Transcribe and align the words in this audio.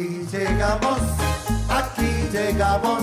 Aquí 0.00 0.26
llegamos, 0.32 0.98
aquí 1.68 2.08
llegamos, 2.32 3.02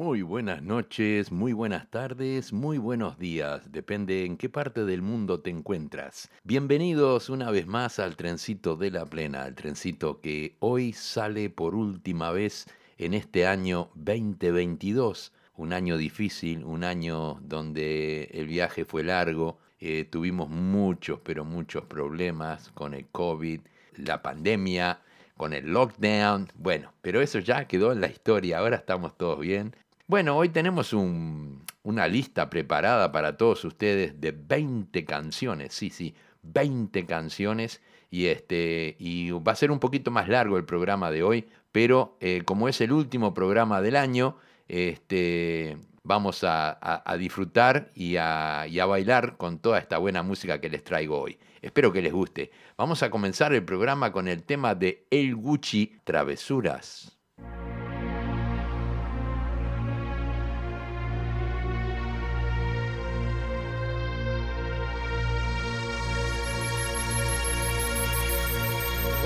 Muy 0.00 0.22
buenas 0.22 0.62
noches, 0.62 1.30
muy 1.30 1.52
buenas 1.52 1.90
tardes, 1.90 2.54
muy 2.54 2.78
buenos 2.78 3.18
días, 3.18 3.70
depende 3.70 4.24
en 4.24 4.38
qué 4.38 4.48
parte 4.48 4.86
del 4.86 5.02
mundo 5.02 5.40
te 5.40 5.50
encuentras. 5.50 6.30
Bienvenidos 6.42 7.28
una 7.28 7.50
vez 7.50 7.66
más 7.66 7.98
al 7.98 8.16
trencito 8.16 8.76
de 8.76 8.90
la 8.90 9.04
plena, 9.04 9.46
el 9.46 9.54
trencito 9.54 10.22
que 10.22 10.56
hoy 10.60 10.94
sale 10.94 11.50
por 11.50 11.74
última 11.74 12.30
vez 12.30 12.66
en 12.96 13.12
este 13.12 13.46
año 13.46 13.90
2022, 13.94 15.34
un 15.56 15.74
año 15.74 15.98
difícil, 15.98 16.64
un 16.64 16.82
año 16.82 17.34
donde 17.42 18.30
el 18.32 18.46
viaje 18.46 18.86
fue 18.86 19.04
largo, 19.04 19.58
eh, 19.80 20.06
tuvimos 20.10 20.48
muchos, 20.48 21.20
pero 21.22 21.44
muchos 21.44 21.84
problemas 21.84 22.70
con 22.70 22.94
el 22.94 23.06
COVID, 23.08 23.60
la 23.96 24.22
pandemia, 24.22 25.02
con 25.36 25.52
el 25.52 25.66
lockdown. 25.72 26.48
Bueno, 26.54 26.92
pero 27.02 27.20
eso 27.20 27.38
ya 27.38 27.66
quedó 27.66 27.92
en 27.92 28.00
la 28.00 28.08
historia, 28.08 28.60
ahora 28.60 28.76
estamos 28.76 29.16
todos 29.18 29.40
bien. 29.40 29.74
Bueno, 30.10 30.36
hoy 30.36 30.48
tenemos 30.48 30.92
un- 30.92 31.64
una 31.84 32.08
lista 32.08 32.50
preparada 32.50 33.12
para 33.12 33.36
todos 33.36 33.64
ustedes 33.64 34.20
de 34.20 34.32
20 34.32 35.04
canciones, 35.04 35.72
sí, 35.72 35.88
sí, 35.90 36.16
20 36.42 37.06
canciones. 37.06 37.80
Y, 38.10 38.26
este, 38.26 38.96
y 38.98 39.30
va 39.30 39.52
a 39.52 39.54
ser 39.54 39.70
un 39.70 39.78
poquito 39.78 40.10
más 40.10 40.28
largo 40.28 40.56
el 40.56 40.64
programa 40.64 41.12
de 41.12 41.22
hoy, 41.22 41.48
pero 41.70 42.16
eh, 42.20 42.42
como 42.44 42.68
es 42.68 42.80
el 42.80 42.90
último 42.90 43.34
programa 43.34 43.80
del 43.80 43.94
año, 43.94 44.36
este, 44.66 45.78
vamos 46.02 46.42
a, 46.42 47.04
disfrutar 47.16 47.92
y 47.94 48.16
a, 48.16 48.66
y 48.68 48.80
a 48.80 48.86
bailar 48.86 49.36
con 49.36 49.60
toda 49.60 49.78
esta 49.78 49.98
buena 49.98 50.24
música 50.24 50.60
que 50.60 50.70
les 50.70 50.82
traigo 50.82 51.20
hoy. 51.20 51.38
Espero 51.62 51.92
que 51.92 52.02
les 52.02 52.12
guste. 52.12 52.50
Vamos 52.76 53.04
a 53.04 53.10
comenzar 53.10 53.52
el 53.52 53.64
programa 53.64 54.10
con 54.10 54.26
el 54.26 54.42
tema 54.42 54.74
de 54.74 55.06
El 55.08 55.36
Gucci 55.36 56.00
Travesuras. 56.02 57.19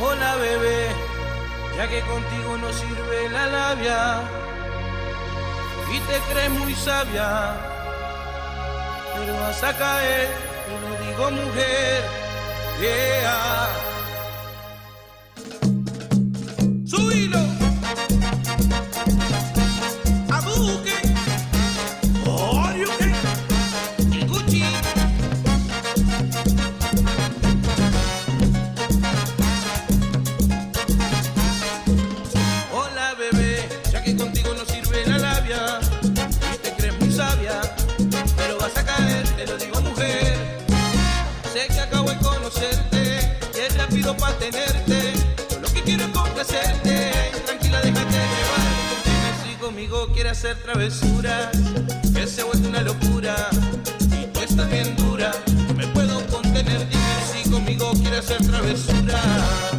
Hola 0.07 0.37
bebé, 0.37 0.89
ya 1.77 1.89
que 1.89 2.01
contigo 2.03 2.59
no 2.59 2.71
sirve 2.73 3.31
la 3.31 3.47
labia 3.47 4.21
y 5.95 5.99
te 6.01 6.19
crees 6.31 6.51
muy 6.51 6.75
sabia, 6.75 7.55
pero 9.15 9.35
vas 9.41 9.63
a 9.63 9.73
caer, 9.73 10.29
te 10.67 10.73
lo 10.83 11.07
digo 11.07 11.31
mujer, 11.31 12.05
yeah. 12.81 13.94
Tenerte. 44.51 45.15
Yo 45.51 45.61
lo 45.61 45.69
que 45.69 45.83
quiero 45.83 46.05
es 46.05 46.11
complacerte, 46.11 47.13
tranquila 47.47 47.81
déjate 47.81 48.13
llevar. 48.13 49.43
Si 49.43 49.55
conmigo 49.57 50.09
quieres 50.13 50.33
hacer 50.33 50.57
travesuras, 50.63 51.51
que 52.15 52.27
se 52.27 52.43
ha 52.43 52.45
vuelto 52.45 52.69
una 52.69 52.83
locura 52.83 53.49
y 54.21 54.27
tú 54.27 54.41
estás 54.41 54.71
bien 54.71 54.97
dura. 54.97 55.33
No 55.69 55.75
me 55.75 55.87
puedo 55.89 56.27
contener, 56.27 56.87
dime 56.89 57.15
si 57.33 57.51
conmigo 57.51 57.93
quieres 57.95 58.21
hacer 58.21 58.47
travesuras, 58.47 59.74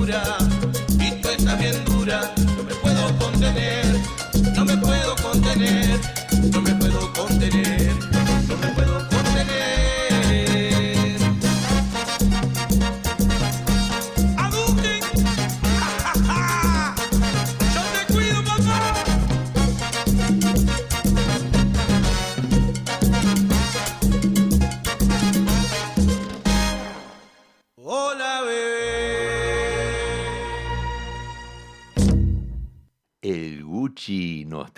vuelto 0.00 0.39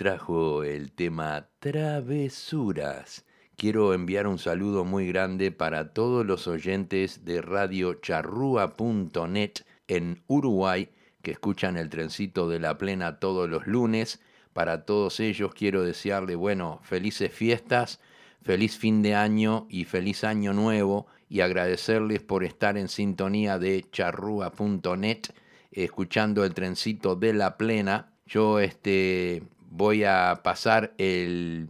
trajo 0.03 0.65
el 0.65 0.91
tema 0.91 1.47
Travesuras. 1.59 3.23
Quiero 3.55 3.93
enviar 3.93 4.27
un 4.27 4.37
saludo 4.37 4.83
muy 4.83 5.07
grande 5.07 5.53
para 5.53 5.93
todos 5.93 6.25
los 6.25 6.45
oyentes 6.45 7.23
de 7.23 7.41
Radio 7.41 7.93
Charrúa.net 7.93 9.51
en 9.87 10.21
Uruguay 10.27 10.89
que 11.21 11.31
escuchan 11.31 11.77
el 11.77 11.89
trencito 11.89 12.49
de 12.49 12.59
la 12.59 12.77
plena 12.77 13.21
todos 13.21 13.49
los 13.49 13.65
lunes. 13.65 14.19
Para 14.51 14.83
todos 14.83 15.21
ellos 15.21 15.53
quiero 15.53 15.83
desearle, 15.83 16.35
bueno, 16.35 16.81
felices 16.83 17.31
fiestas, 17.31 18.01
feliz 18.41 18.77
fin 18.77 19.03
de 19.03 19.15
año 19.15 19.67
y 19.69 19.85
feliz 19.85 20.25
año 20.25 20.51
nuevo 20.51 21.07
y 21.29 21.39
agradecerles 21.39 22.21
por 22.21 22.43
estar 22.43 22.77
en 22.77 22.89
sintonía 22.89 23.57
de 23.57 23.85
charrúa.net 23.89 25.27
escuchando 25.71 26.43
el 26.43 26.53
trencito 26.53 27.15
de 27.15 27.31
la 27.31 27.57
plena. 27.57 28.09
Yo 28.25 28.59
este, 28.59 29.43
voy 29.75 30.03
a 30.03 30.41
pasar 30.43 30.93
el, 30.99 31.69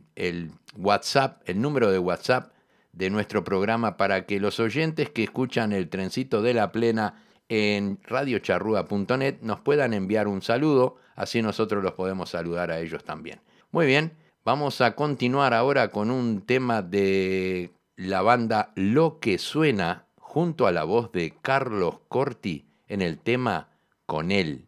WhatsApp, 0.75 1.41
el 1.45 1.61
número 1.61 1.89
de 1.89 2.00
WhatsApp 2.00 2.51
de 2.91 3.09
nuestro 3.09 3.45
programa 3.45 3.95
para 3.95 4.25
que 4.25 4.41
los 4.41 4.59
oyentes 4.59 5.09
que 5.09 5.23
escuchan 5.23 5.71
el 5.71 5.88
trencito 5.88 6.41
de 6.41 6.53
la 6.53 6.71
plena 6.73 7.23
en 7.47 8.00
radiocharrúa.net 8.03 9.38
nos 9.41 9.61
puedan 9.61 9.94
enviar 9.94 10.27
un 10.27 10.41
saludo, 10.41 10.97
así 11.15 11.41
nosotros 11.41 11.81
los 11.81 11.94
podemos 11.94 12.29
saludar 12.29 12.71
a 12.71 12.79
ellos 12.79 13.05
también. 13.05 13.39
Muy 13.71 13.85
bien, 13.85 14.11
vamos 14.44 14.81
a 14.81 14.95
continuar 14.95 15.53
ahora 15.53 15.89
con 15.89 16.11
un 16.11 16.41
tema 16.41 16.81
de 16.81 17.71
la 17.95 18.21
banda 18.21 18.73
Lo 18.75 19.19
que 19.19 19.38
suena 19.38 20.07
junto 20.17 20.67
a 20.67 20.73
la 20.73 20.83
voz 20.83 21.11
de 21.13 21.33
Carlos 21.41 22.00
Corti 22.09 22.65
en 22.89 23.01
el 23.01 23.17
tema 23.17 23.69
Con 24.05 24.31
él. 24.31 24.67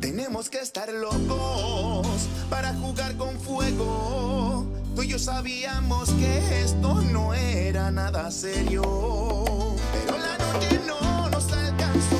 Tenemos 0.00 0.50
que 0.50 0.58
estar 0.58 0.92
locos 0.92 2.28
para 2.50 2.74
jugar 2.74 3.16
con 3.16 3.38
fuego. 3.38 4.66
Tú 4.96 5.02
y 5.02 5.08
yo 5.08 5.18
sabíamos 5.20 6.10
que 6.10 6.62
esto 6.62 7.00
no 7.00 7.32
era 7.32 7.92
nada 7.92 8.30
serio. 8.32 8.82
Pero 9.92 10.18
la 10.18 10.36
noche 10.38 10.80
no 10.86 11.30
nos 11.30 11.50
alcanzó. 11.52 12.16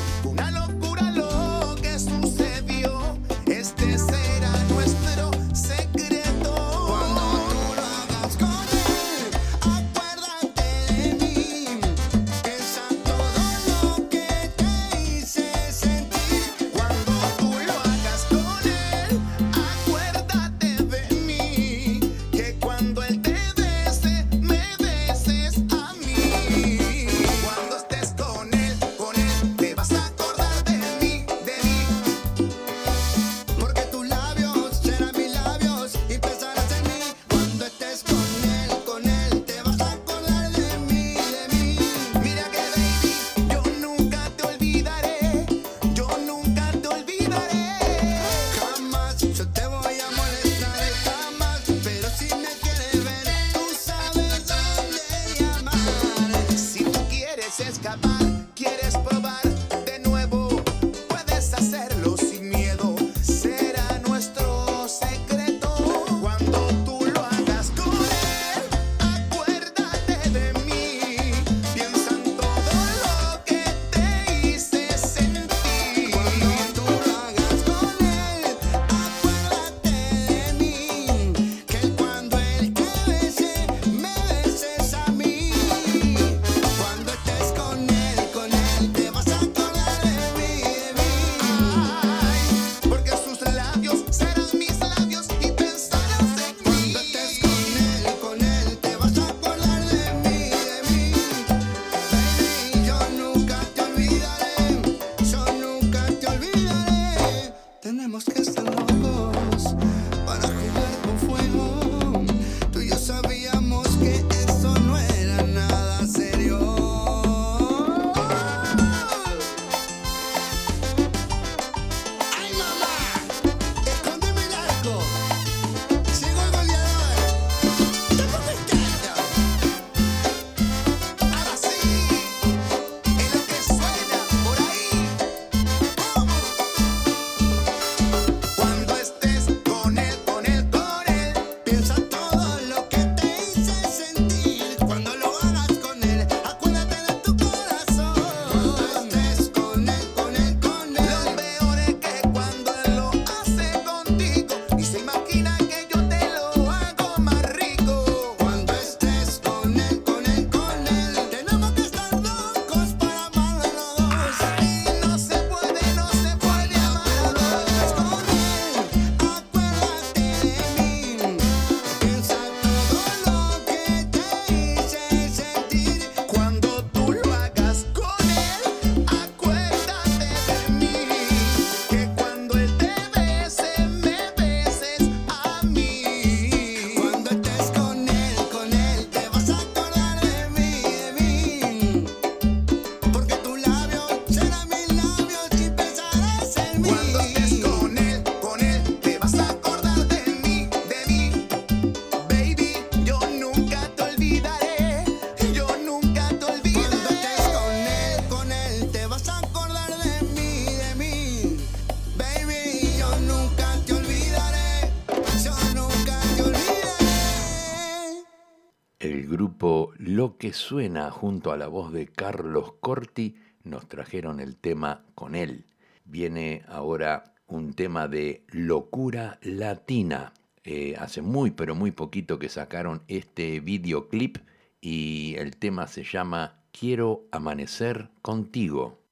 suena 220.55 221.11
junto 221.11 221.51
a 221.51 221.57
la 221.57 221.67
voz 221.67 221.91
de 221.91 222.07
Carlos 222.07 222.73
Corti, 222.79 223.35
nos 223.63 223.87
trajeron 223.87 224.39
el 224.39 224.55
tema 224.55 225.05
con 225.13 225.35
él. 225.35 225.65
Viene 226.05 226.63
ahora 226.67 227.35
un 227.47 227.73
tema 227.73 228.07
de 228.07 228.43
locura 228.47 229.37
latina. 229.41 230.33
Eh, 230.63 230.95
hace 230.97 231.21
muy 231.21 231.51
pero 231.51 231.75
muy 231.75 231.91
poquito 231.91 232.39
que 232.39 232.49
sacaron 232.49 233.03
este 233.07 233.59
videoclip 233.59 234.37
y 234.81 235.35
el 235.37 235.57
tema 235.57 235.87
se 235.87 236.03
llama 236.03 236.63
Quiero 236.71 237.27
amanecer 237.31 238.09
contigo. 238.21 239.04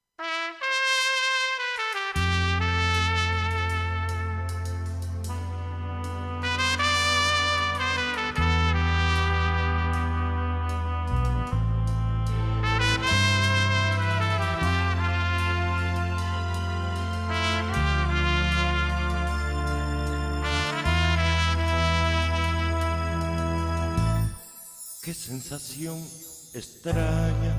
Extraña. 26.52 27.54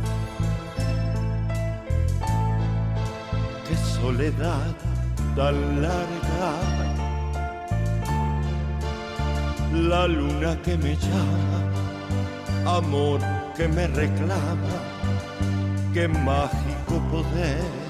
Qué 3.67 3.75
soledad 3.99 4.75
tan 5.35 5.81
larga. 5.81 6.51
La 9.73 10.07
luna 10.07 10.57
que 10.61 10.77
me 10.77 10.95
llama, 10.95 12.77
amor 12.77 13.19
que 13.57 13.67
me 13.67 13.87
reclama, 13.87 14.75
qué 15.93 16.07
mágico 16.07 16.95
poder. 17.11 17.85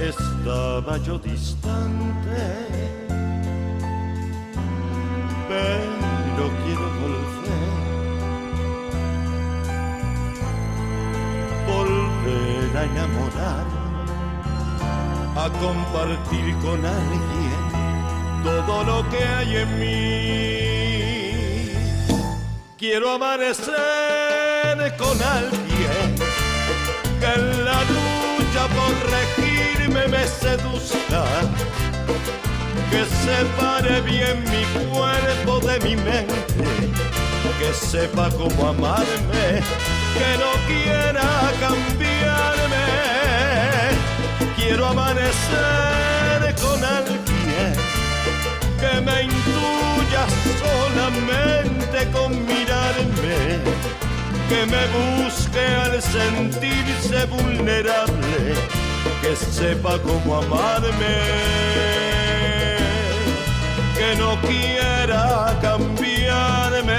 Estaba 0.00 0.98
yo 0.98 1.18
distante, 1.18 2.66
pero 6.36 6.50
quiero 6.64 6.86
volver. 7.00 7.76
Volver 11.66 12.76
a 12.76 12.78
enamorarme, 12.84 13.80
a 15.36 15.48
compartir 15.60 16.46
con 16.58 16.84
alguien 16.84 17.60
todo 18.44 18.84
lo 18.84 19.08
que 19.10 19.24
hay 19.24 19.56
en 19.56 19.78
mí. 19.80 19.96
Quiero 22.76 23.12
amanecer 23.12 23.74
con 24.98 25.22
alguien 25.22 26.14
que 27.18 27.26
en 27.34 27.64
la 27.64 27.80
lucha 27.94 28.68
por 28.76 28.92
regirme 29.10 30.02
me 30.08 30.26
seduzca 30.26 31.24
que 32.90 33.04
separe 33.04 34.00
bien 34.02 34.44
mi 34.44 34.64
cuerpo 34.90 35.60
de 35.60 35.80
mi 35.80 35.96
mente, 35.96 36.64
que 37.58 37.72
sepa 37.72 38.28
cómo 38.30 38.68
amarme, 38.68 39.62
que 40.16 40.30
no 40.38 40.52
quiera 40.66 41.52
cambiarme. 41.60 42.86
Quiero 44.56 44.86
amanecer 44.86 46.54
con 46.60 46.84
alguien 46.84 47.72
que 48.80 49.00
me 49.00 49.22
intuya 49.22 50.26
solamente 50.64 52.10
con 52.12 52.46
mirarme, 52.46 53.60
que 54.48 54.66
me 54.66 54.82
busque 54.96 55.66
al 55.84 56.02
sentirse 56.02 57.24
vulnerable, 57.26 58.54
que 59.22 59.36
sepa 59.36 59.98
cómo 60.02 60.36
amarme 60.36 62.05
que 64.06 64.16
no 64.16 64.40
quiera 64.40 65.58
cambiarme. 65.60 66.98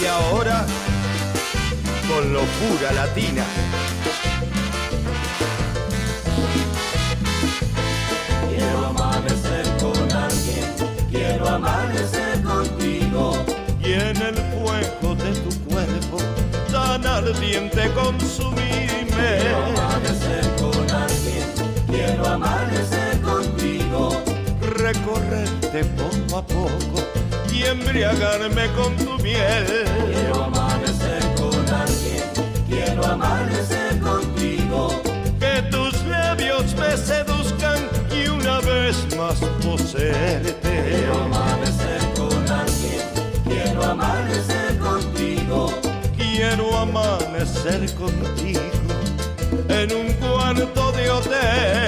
Y 0.00 0.06
ahora, 0.06 0.64
con 2.08 2.32
locura 2.32 2.92
latina. 2.92 3.44
Quiero 8.48 8.86
amanecer 8.86 9.66
con 9.80 10.12
alguien, 10.12 11.10
quiero 11.10 11.48
amanecer 11.48 12.42
contigo 12.42 13.44
y 13.84 13.94
en 13.94 14.16
el 14.16 14.41
ardiente 17.12 17.90
consumirme. 17.92 19.38
Quiero 19.40 19.64
amanecer 19.66 20.44
con 20.60 20.90
alguien, 20.90 21.46
quiero 21.86 22.26
amanecer 22.26 23.20
contigo. 23.20 24.22
Recorrerte 24.76 25.84
poco 25.84 26.38
a 26.38 26.46
poco 26.46 27.02
y 27.52 27.64
embriagarme 27.64 28.66
con 28.72 28.96
tu 28.96 29.22
miel. 29.22 29.84
Quiero 30.10 30.44
amanecer 30.44 31.22
con 31.36 31.68
alguien, 31.68 32.24
quiero 32.68 33.04
amanecer 33.04 34.00
contigo. 34.00 35.02
Que 35.38 35.62
tus 35.70 36.02
labios 36.06 36.74
me 36.76 36.96
seduzcan 36.96 37.78
y 38.10 38.28
una 38.28 38.60
vez 38.60 38.96
más 39.16 39.38
poseerte. 39.62 40.52
Quiero 40.62 41.24
amanecer 41.24 41.92
Quiero 43.44 43.84
amanecer 43.84 44.22
contigo. 44.22 44.61
Quiero 44.61 44.61
amanecer 46.82 47.94
contigo 47.94 48.60
en 49.68 49.94
un 49.94 50.12
cuarto 50.14 50.92
de 50.92 51.10
hotel. 51.10 51.82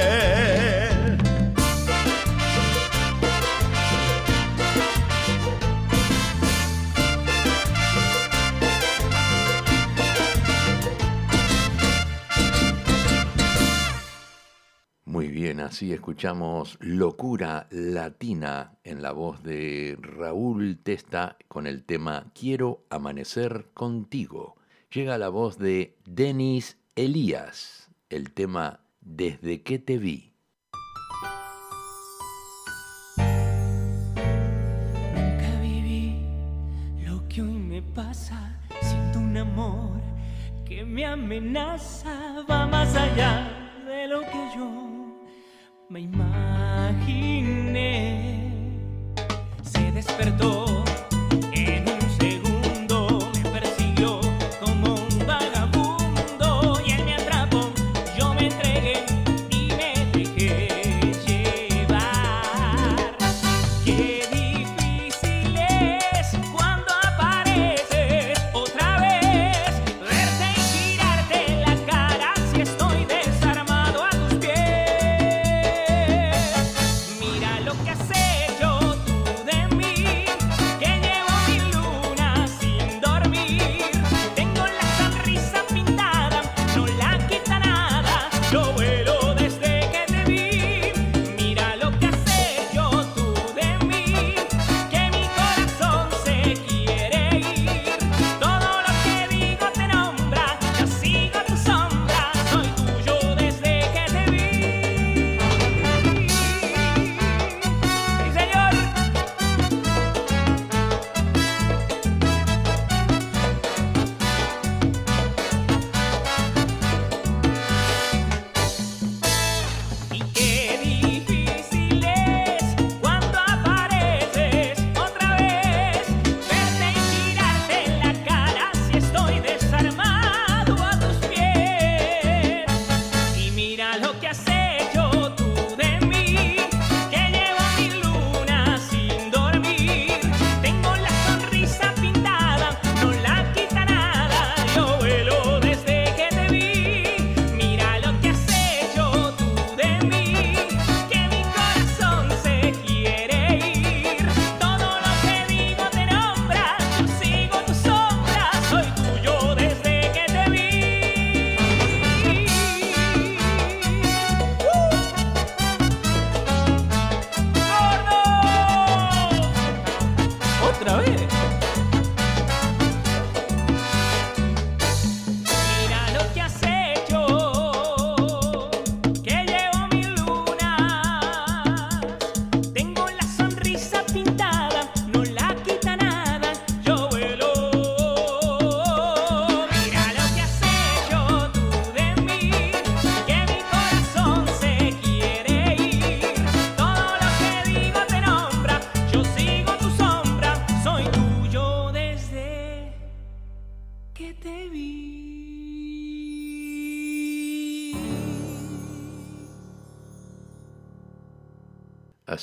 así 15.61 15.93
escuchamos 15.93 16.79
Locura 16.81 17.67
Latina 17.71 18.75
en 18.85 19.03
la 19.03 19.13
voz 19.13 19.43
de 19.43 19.97
Raúl 20.01 20.79
Testa 20.83 21.37
con 21.49 21.67
el 21.67 21.85
tema 21.85 22.31
Quiero 22.35 22.85
amanecer 22.91 23.71
contigo. 23.75 24.57
Llega 24.95 25.19
la 25.19 25.29
voz 25.29 25.59
de 25.59 25.99
Denis 26.07 26.79
Elías, 26.95 27.91
el 28.11 28.33
tema 28.33 28.79
Desde 29.01 29.65
que 29.65 29.81
te 29.81 29.99
vi. 29.99 30.37
Nunca 35.17 35.61
viví 35.61 36.21
lo 37.05 37.27
que 37.27 37.43
hoy 37.43 37.59
me 37.59 37.83
pasa, 37.83 38.57
siento 38.83 39.19
un 39.19 39.37
amor 39.37 40.01
que 40.65 40.85
me 40.85 41.05
amenaza, 41.05 42.45
va 42.49 42.65
más 42.65 42.95
allá 42.95 43.51
de 43.85 44.07
lo 44.07 44.21
que 44.21 44.49
yo 44.55 44.71
me 45.89 46.03
imaginé, 46.03 47.33
se 49.61 49.91
despertó. 49.91 50.85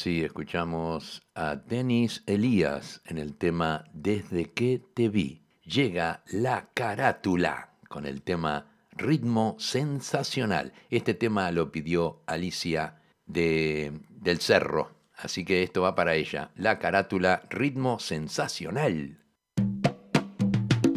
Así 0.01 0.23
escuchamos 0.23 1.21
a 1.35 1.57
Denis 1.57 2.23
Elías 2.25 3.03
en 3.05 3.19
el 3.19 3.37
tema 3.37 3.83
Desde 3.93 4.51
que 4.51 4.81
te 4.95 5.09
vi. 5.09 5.43
Llega 5.63 6.23
la 6.31 6.71
carátula 6.73 7.75
con 7.87 8.07
el 8.07 8.23
tema 8.23 8.65
Ritmo 8.93 9.57
Sensacional. 9.59 10.73
Este 10.89 11.13
tema 11.13 11.51
lo 11.51 11.71
pidió 11.71 12.23
Alicia 12.25 12.99
de, 13.27 13.93
del 14.09 14.39
Cerro, 14.39 14.89
así 15.17 15.45
que 15.45 15.61
esto 15.61 15.83
va 15.83 15.93
para 15.93 16.15
ella. 16.15 16.49
La 16.55 16.79
carátula 16.79 17.43
Ritmo 17.51 17.99
Sensacional. 17.99 19.19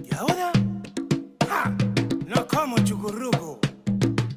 ¿Y 0.02 0.14
ahora? 0.14 0.50
No 2.26 2.46
como 2.46 2.78
chucurruco. 2.78 3.60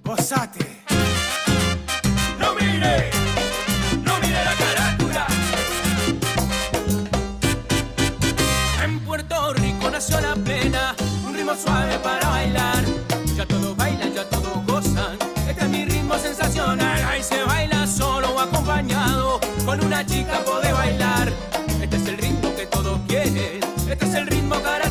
Gozate. 0.04 0.77
Suave 11.58 11.98
para 12.00 12.30
bailar. 12.30 12.84
Ya 13.36 13.46
todos 13.46 13.76
bailan, 13.76 14.14
ya 14.14 14.24
todos 14.30 14.66
gozan. 14.66 15.18
Este 15.48 15.64
es 15.64 15.70
mi 15.70 15.86
ritmo 15.86 16.18
sensacional. 16.18 17.04
Ahí 17.06 17.24
se 17.24 17.42
baila 17.44 17.88
solo 17.88 18.30
o 18.30 18.40
acompañado. 18.40 19.40
Con 19.66 19.84
una 19.84 20.06
chica 20.06 20.40
puede 20.46 20.72
bailar. 20.72 21.32
Este 21.82 21.98
es 21.98 22.08
el 22.08 22.18
ritmo 22.18 22.56
que 22.56 22.66
todos 22.68 23.00
quieren. 23.08 23.60
Este 23.90 24.06
es 24.06 24.14
el 24.14 24.28
ritmo 24.28 24.56
carátula. 24.56 24.87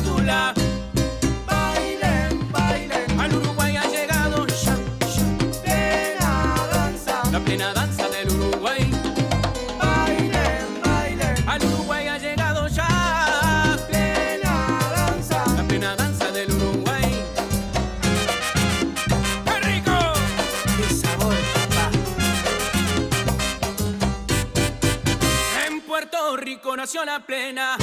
Plena, 27.37 27.77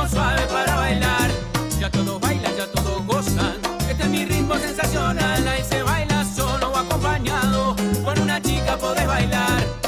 un 0.00 0.08
suave 0.08 0.42
para 0.42 0.76
bailar. 0.76 1.28
Ya 1.80 1.90
todos 1.90 2.20
bailan, 2.20 2.56
ya 2.56 2.66
todos 2.70 3.04
gozan. 3.04 3.56
Este 3.90 4.04
es 4.04 4.08
mi 4.08 4.24
ritmo 4.24 4.54
sensacional. 4.54 5.48
Ahí 5.48 5.64
se 5.64 5.82
baila 5.82 6.24
solo 6.24 6.70
o 6.70 6.76
acompañado. 6.76 7.74
Con 8.04 8.20
una 8.20 8.40
chica 8.40 8.76
podés 8.76 9.06
bailar. 9.06 9.81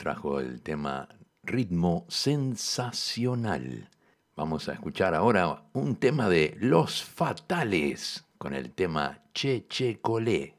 Trajo 0.00 0.40
el 0.40 0.62
tema 0.62 1.10
Ritmo 1.42 2.06
Sensacional. 2.08 3.90
Vamos 4.34 4.66
a 4.70 4.72
escuchar 4.72 5.14
ahora 5.14 5.64
un 5.74 5.96
tema 5.96 6.30
de 6.30 6.56
Los 6.58 7.04
Fatales 7.04 8.24
con 8.38 8.54
el 8.54 8.72
tema 8.72 9.20
Che 9.34 9.66
Che 9.68 10.00
Colé. 10.00 10.54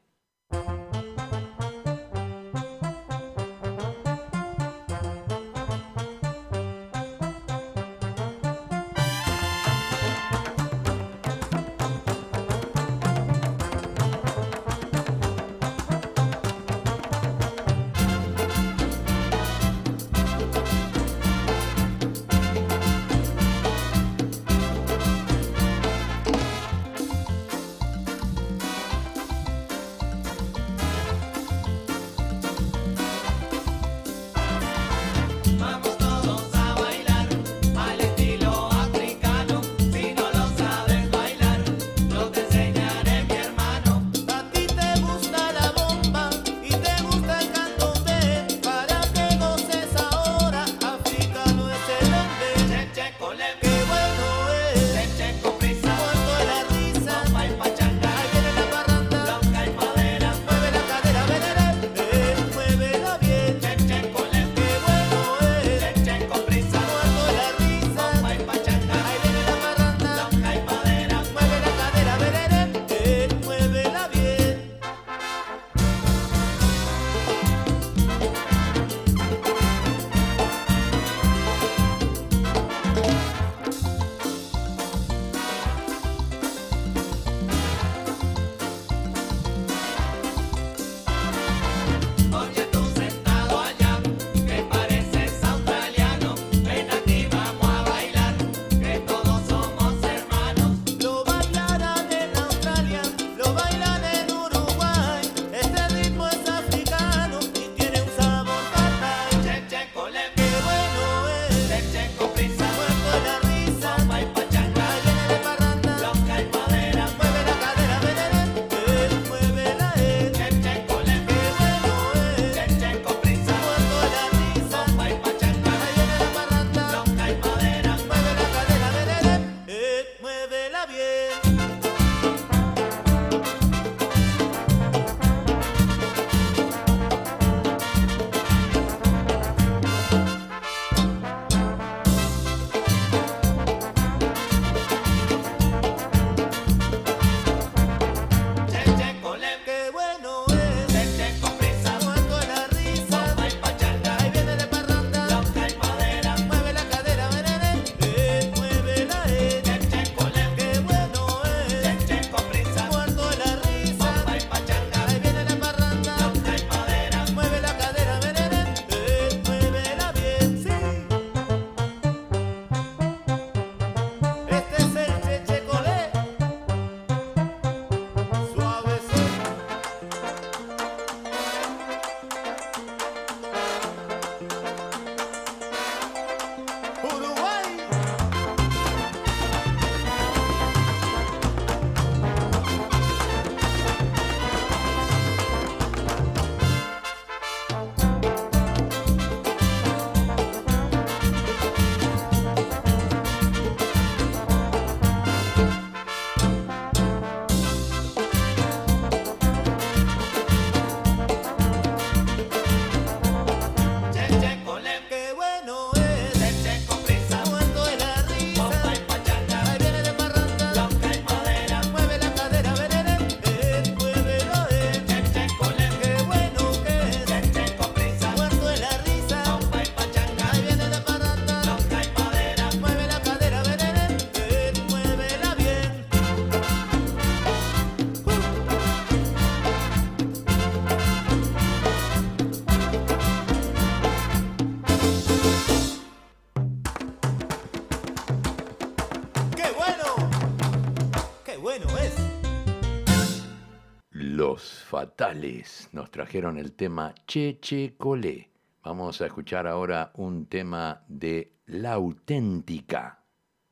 Nos 255.90 256.08
trajeron 256.12 256.56
el 256.56 256.70
tema 256.72 257.12
Che 257.26 257.58
Che 257.60 257.96
Cole. 257.98 258.48
Vamos 258.84 259.20
a 259.20 259.26
escuchar 259.26 259.66
ahora 259.66 260.12
un 260.14 260.46
tema 260.46 261.04
de 261.08 261.58
La 261.66 261.94
Auténtica, 261.94 263.24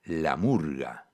La 0.03 0.37
Murga. 0.37 1.13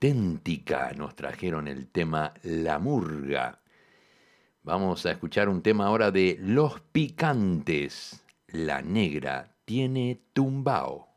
auténtica. 0.00 0.92
Nos 0.96 1.14
trajeron 1.14 1.68
el 1.68 1.88
tema 1.88 2.32
La 2.42 2.78
Murga. 2.78 3.60
Vamos 4.62 5.04
a 5.04 5.10
escuchar 5.10 5.50
un 5.50 5.60
tema 5.60 5.86
ahora 5.86 6.10
de 6.10 6.38
Los 6.40 6.80
Picantes. 6.80 8.24
La 8.48 8.80
Negra 8.80 9.54
tiene 9.66 10.22
tumbao. 10.32 11.09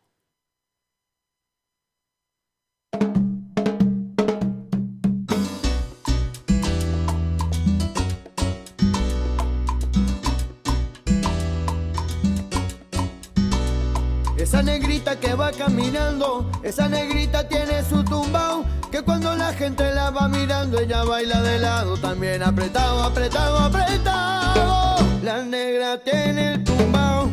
Esa 14.54 14.62
negrita 14.62 15.20
que 15.20 15.34
va 15.34 15.52
caminando, 15.52 16.48
esa 16.62 16.88
negrita 16.88 17.48
tiene 17.48 17.84
su 17.90 18.04
tumbao, 18.04 18.64
que 18.92 19.02
cuando 19.02 19.34
la 19.34 19.52
gente 19.52 19.92
la 19.96 20.12
va 20.12 20.28
mirando, 20.28 20.80
ella 20.80 21.04
baila 21.04 21.42
de 21.42 21.58
lado, 21.58 21.98
también 21.98 22.44
apretado, 22.44 23.02
apretado, 23.02 23.58
apretado. 23.58 24.98
La 25.24 25.42
negra 25.42 25.98
tiene 25.98 26.54
el 26.54 26.64
tumbao 26.64 27.32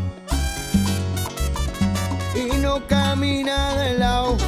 y 2.35 2.57
no 2.57 2.87
camina 2.87 3.75
de 3.75 3.99
lado. 3.99 4.39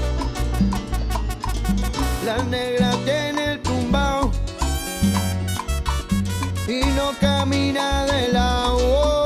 La 2.24 2.42
negra 2.44 2.92
tiene 3.04 3.52
el 3.52 3.60
tumbao 3.60 4.30
y 6.66 6.86
no 6.96 7.12
camina 7.20 8.06
de 8.06 8.28
lado. 8.28 9.21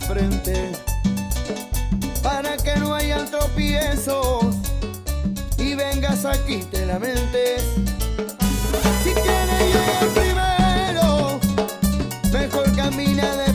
frente 0.00 0.72
para 2.22 2.56
que 2.56 2.76
no 2.76 2.94
hayan 2.94 3.30
tropiezos 3.30 4.56
y 5.58 5.74
vengas 5.74 6.24
aquí 6.24 6.62
te 6.70 6.86
lamentes. 6.86 7.64
Si 9.02 9.12
quieres 9.12 9.60
llegar 9.74 10.06
primero, 10.14 11.40
mejor 12.32 12.74
camina 12.76 13.36
de 13.36 13.49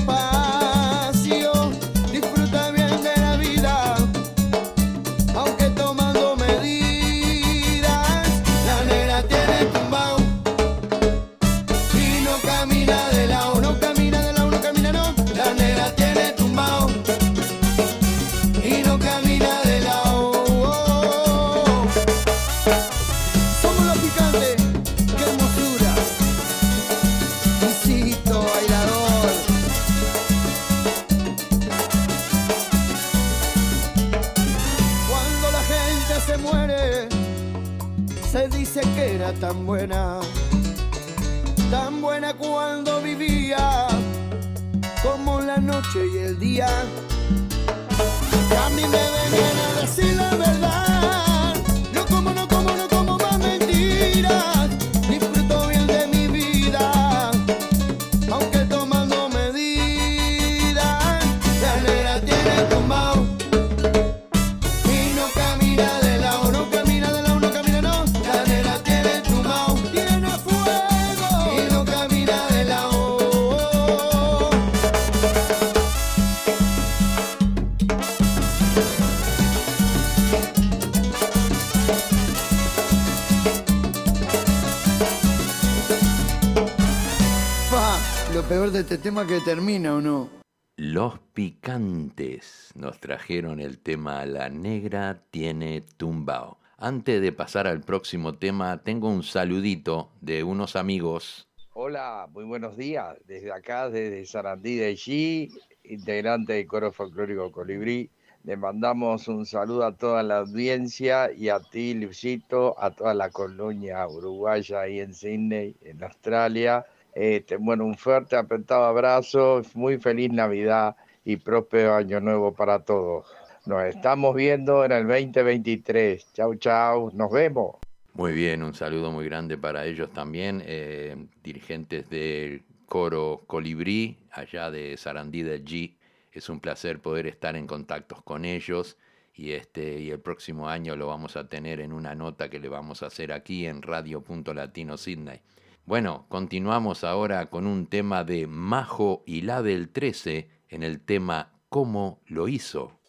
tema 89.15 89.27
que 89.27 89.39
termina 89.39 89.95
o 89.95 90.01
no. 90.01 90.29
Los 90.75 91.19
picantes 91.33 92.71
nos 92.75 92.99
trajeron 92.99 93.61
el 93.61 93.79
tema 93.79 94.25
La 94.25 94.49
negra 94.49 95.21
tiene 95.31 95.83
tumbao. 95.95 96.57
Antes 96.77 97.21
de 97.21 97.31
pasar 97.31 97.65
al 97.65 97.79
próximo 97.79 98.35
tema, 98.37 98.83
tengo 98.83 99.07
un 99.07 99.23
saludito 99.23 100.09
de 100.19 100.43
unos 100.43 100.75
amigos. 100.75 101.47
Hola, 101.73 102.27
muy 102.33 102.43
buenos 102.43 102.75
días. 102.75 103.15
Desde 103.25 103.53
acá, 103.53 103.89
desde 103.89 104.25
Sarandí 104.25 104.75
de 104.75 104.91
G, 104.95 105.49
integrante 105.85 106.51
del 106.51 106.67
coro 106.67 106.91
folclórico 106.91 107.53
Colibrí, 107.53 108.09
le 108.43 108.57
mandamos 108.57 109.29
un 109.29 109.45
saludo 109.45 109.85
a 109.85 109.95
toda 109.95 110.23
la 110.23 110.39
audiencia 110.39 111.31
y 111.31 111.47
a 111.47 111.61
ti, 111.61 111.93
Luisito, 111.93 112.75
a 112.77 112.91
toda 112.91 113.13
la 113.13 113.29
colonia 113.29 114.05
uruguaya 114.09 114.81
ahí 114.81 114.99
en 114.99 115.13
Sydney, 115.13 115.77
en 115.83 116.03
Australia. 116.03 116.85
Este, 117.15 117.55
bueno, 117.55 117.85
un 117.85 117.95
fuerte, 117.95 118.35
apretado 118.35 118.83
abrazo, 118.83 119.61
muy 119.73 119.97
feliz 119.97 120.31
Navidad 120.33 120.97
y 121.23 121.37
próspero 121.37 121.95
año 121.95 122.19
nuevo 122.19 122.53
para 122.53 122.79
todos. 122.83 123.25
Nos 123.65 123.85
estamos 123.85 124.35
viendo 124.35 124.83
en 124.83 124.91
el 124.91 125.07
2023. 125.07 126.33
Chau, 126.33 126.55
chau, 126.55 127.11
nos 127.13 127.31
vemos. 127.31 127.77
Muy 128.13 128.33
bien, 128.33 128.61
un 128.63 128.73
saludo 128.73 129.11
muy 129.11 129.25
grande 129.25 129.57
para 129.57 129.85
ellos 129.85 130.11
también, 130.11 130.61
eh, 130.65 131.15
dirigentes 131.41 132.09
del 132.09 132.63
coro 132.85 133.43
Colibrí, 133.47 134.17
allá 134.31 134.69
de 134.69 134.97
Sarandí 134.97 135.41
del 135.41 135.63
G. 135.63 135.95
Es 136.33 136.49
un 136.49 136.59
placer 136.59 136.99
poder 136.99 137.27
estar 137.27 137.55
en 137.55 137.65
contactos 137.65 138.21
con 138.23 138.43
ellos 138.43 138.97
y, 139.33 139.51
este, 139.53 139.99
y 139.99 140.11
el 140.11 140.19
próximo 140.19 140.67
año 140.67 140.97
lo 140.97 141.07
vamos 141.07 141.37
a 141.37 141.47
tener 141.47 141.79
en 141.79 141.93
una 141.93 142.13
nota 142.13 142.49
que 142.49 142.59
le 142.59 142.67
vamos 142.67 143.03
a 143.03 143.07
hacer 143.07 143.31
aquí 143.31 143.65
en 143.65 143.81
Radio 143.81 144.21
Punto 144.21 144.53
Latino 144.53 144.97
Sydney. 144.97 145.39
Bueno, 145.87 146.25
continuamos 146.29 147.03
ahora 147.03 147.51
con 147.51 147.67
un 147.67 147.85
tema 147.85 148.23
de 148.23 148.47
Majo 148.47 149.21
y 149.27 149.41
la 149.41 149.61
del 149.61 149.89
13 149.89 150.49
en 150.67 150.81
el 150.81 150.99
tema 150.99 151.53
¿Cómo 151.69 152.23
lo 152.25 152.47
hizo? 152.47 152.99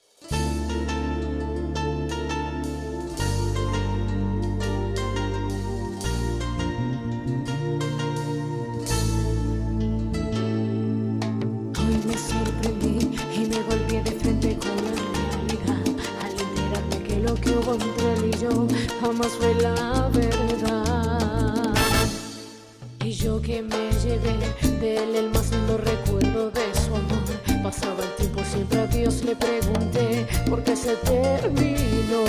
Se 30.86 30.94
terminó. 30.98 32.22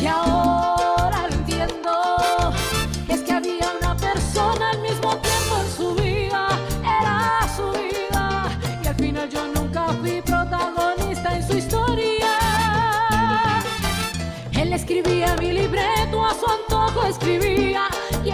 Y 0.00 0.06
ahora 0.06 1.28
entiendo, 1.30 1.92
es 3.08 3.20
que 3.20 3.32
había 3.32 3.68
una 3.80 3.96
persona 3.96 4.70
al 4.70 4.80
mismo 4.80 5.16
tiempo 5.18 5.52
en 5.64 5.70
su 5.76 5.94
vida, 5.94 6.48
era 6.82 7.46
su 7.56 7.70
vida, 7.70 8.48
y 8.82 8.86
al 8.88 8.94
final 8.96 9.30
yo 9.30 9.46
nunca 9.54 9.92
fui 10.00 10.20
protagonista 10.22 11.36
en 11.36 11.46
su 11.46 11.56
historia. 11.56 12.32
Él 14.60 14.72
escribía 14.72 15.36
mi 15.36 15.52
libreto, 15.52 16.26
a 16.26 16.34
su 16.34 16.46
antojo 16.50 17.06
escribía 17.06 17.82
y 18.24 18.30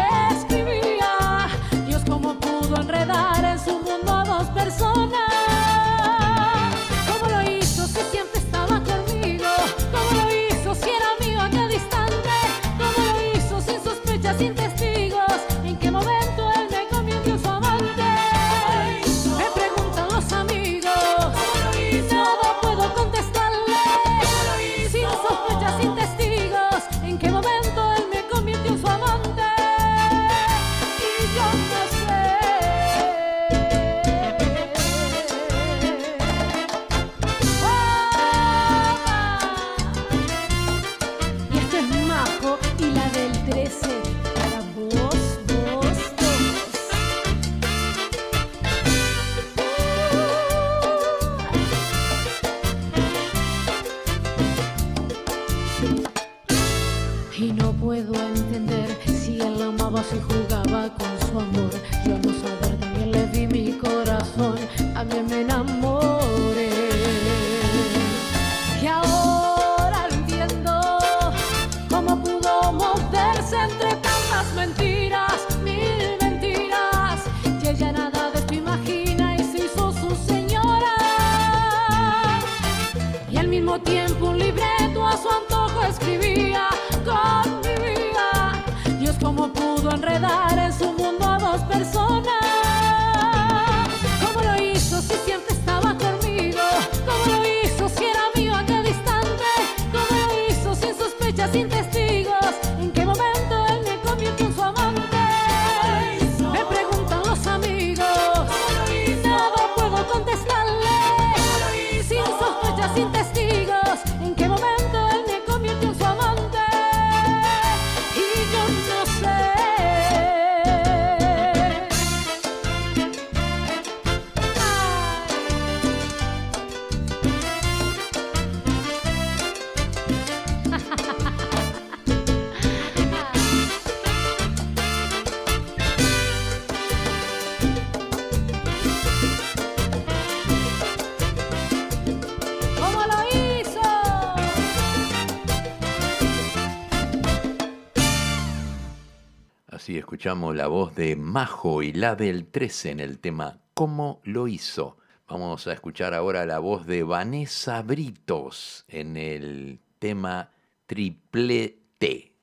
escuchamos 150.27 150.57
la 150.57 150.67
voz 150.67 150.97
de 150.97 151.15
Majo 151.15 151.85
y 151.85 151.93
la 151.93 152.17
del 152.17 152.49
13 152.49 152.91
en 152.91 152.99
el 152.99 153.21
tema 153.21 153.61
¿Cómo 153.75 154.21
lo 154.25 154.49
hizo? 154.49 154.97
Vamos 155.29 155.69
a 155.69 155.73
escuchar 155.73 156.15
ahora 156.15 156.45
la 156.45 156.59
voz 156.59 156.85
de 156.85 157.05
Vanessa 157.05 157.81
Britos 157.83 158.85
en 158.89 159.17
el 159.17 159.79
tema 160.01 160.51
Triple 160.87 161.79
T. 161.99 162.35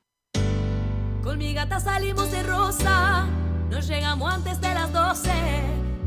Con 1.22 1.36
mi 1.36 1.52
gata 1.52 1.78
salimos 1.78 2.30
de 2.30 2.42
rosa, 2.44 3.26
nos 3.68 3.86
llegamos 3.86 4.32
antes 4.32 4.58
de 4.62 4.72
las 4.72 4.90
12. 4.90 5.30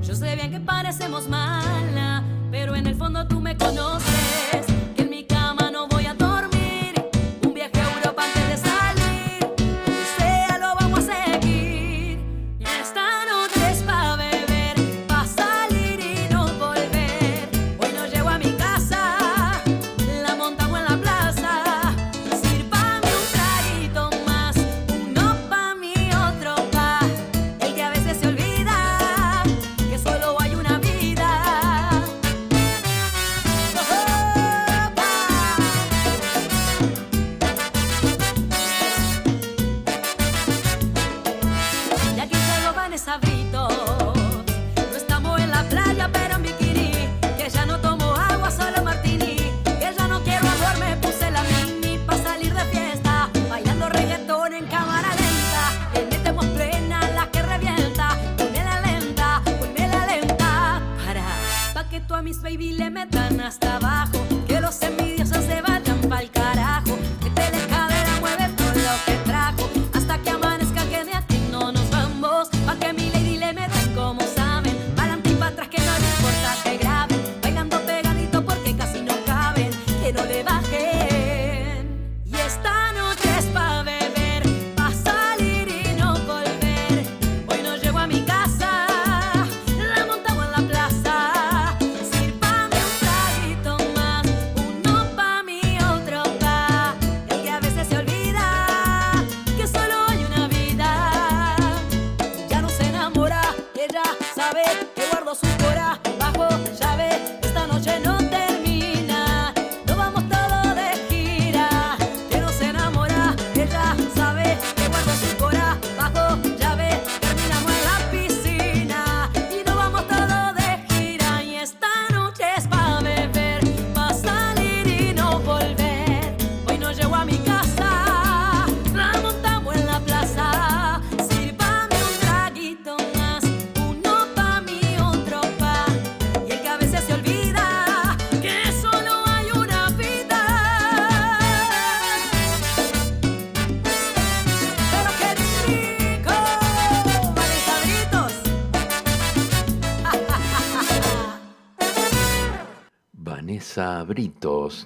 Yo 0.01 0.15
sé 0.15 0.35
bien 0.35 0.49
que 0.49 0.59
parecemos 0.59 1.29
mala, 1.29 2.23
pero 2.49 2.75
en 2.75 2.87
el 2.87 2.95
fondo 2.95 3.27
tú 3.27 3.39
me 3.39 3.55
conoces. 3.55 4.66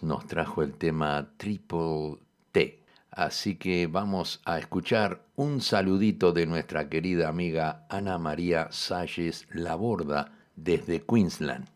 Nos 0.03 0.27
trajo 0.27 0.61
el 0.61 0.73
tema 0.73 1.31
Triple 1.37 2.17
T. 2.51 2.79
Así 3.09 3.55
que 3.55 3.87
vamos 3.87 4.39
a 4.45 4.59
escuchar 4.59 5.21
un 5.35 5.59
saludito 5.59 6.33
de 6.33 6.45
nuestra 6.45 6.87
querida 6.87 7.29
amiga 7.29 7.87
Ana 7.89 8.19
María 8.19 8.67
Salles 8.69 9.47
Laborda 9.51 10.31
desde 10.55 11.01
Queensland. 11.01 11.67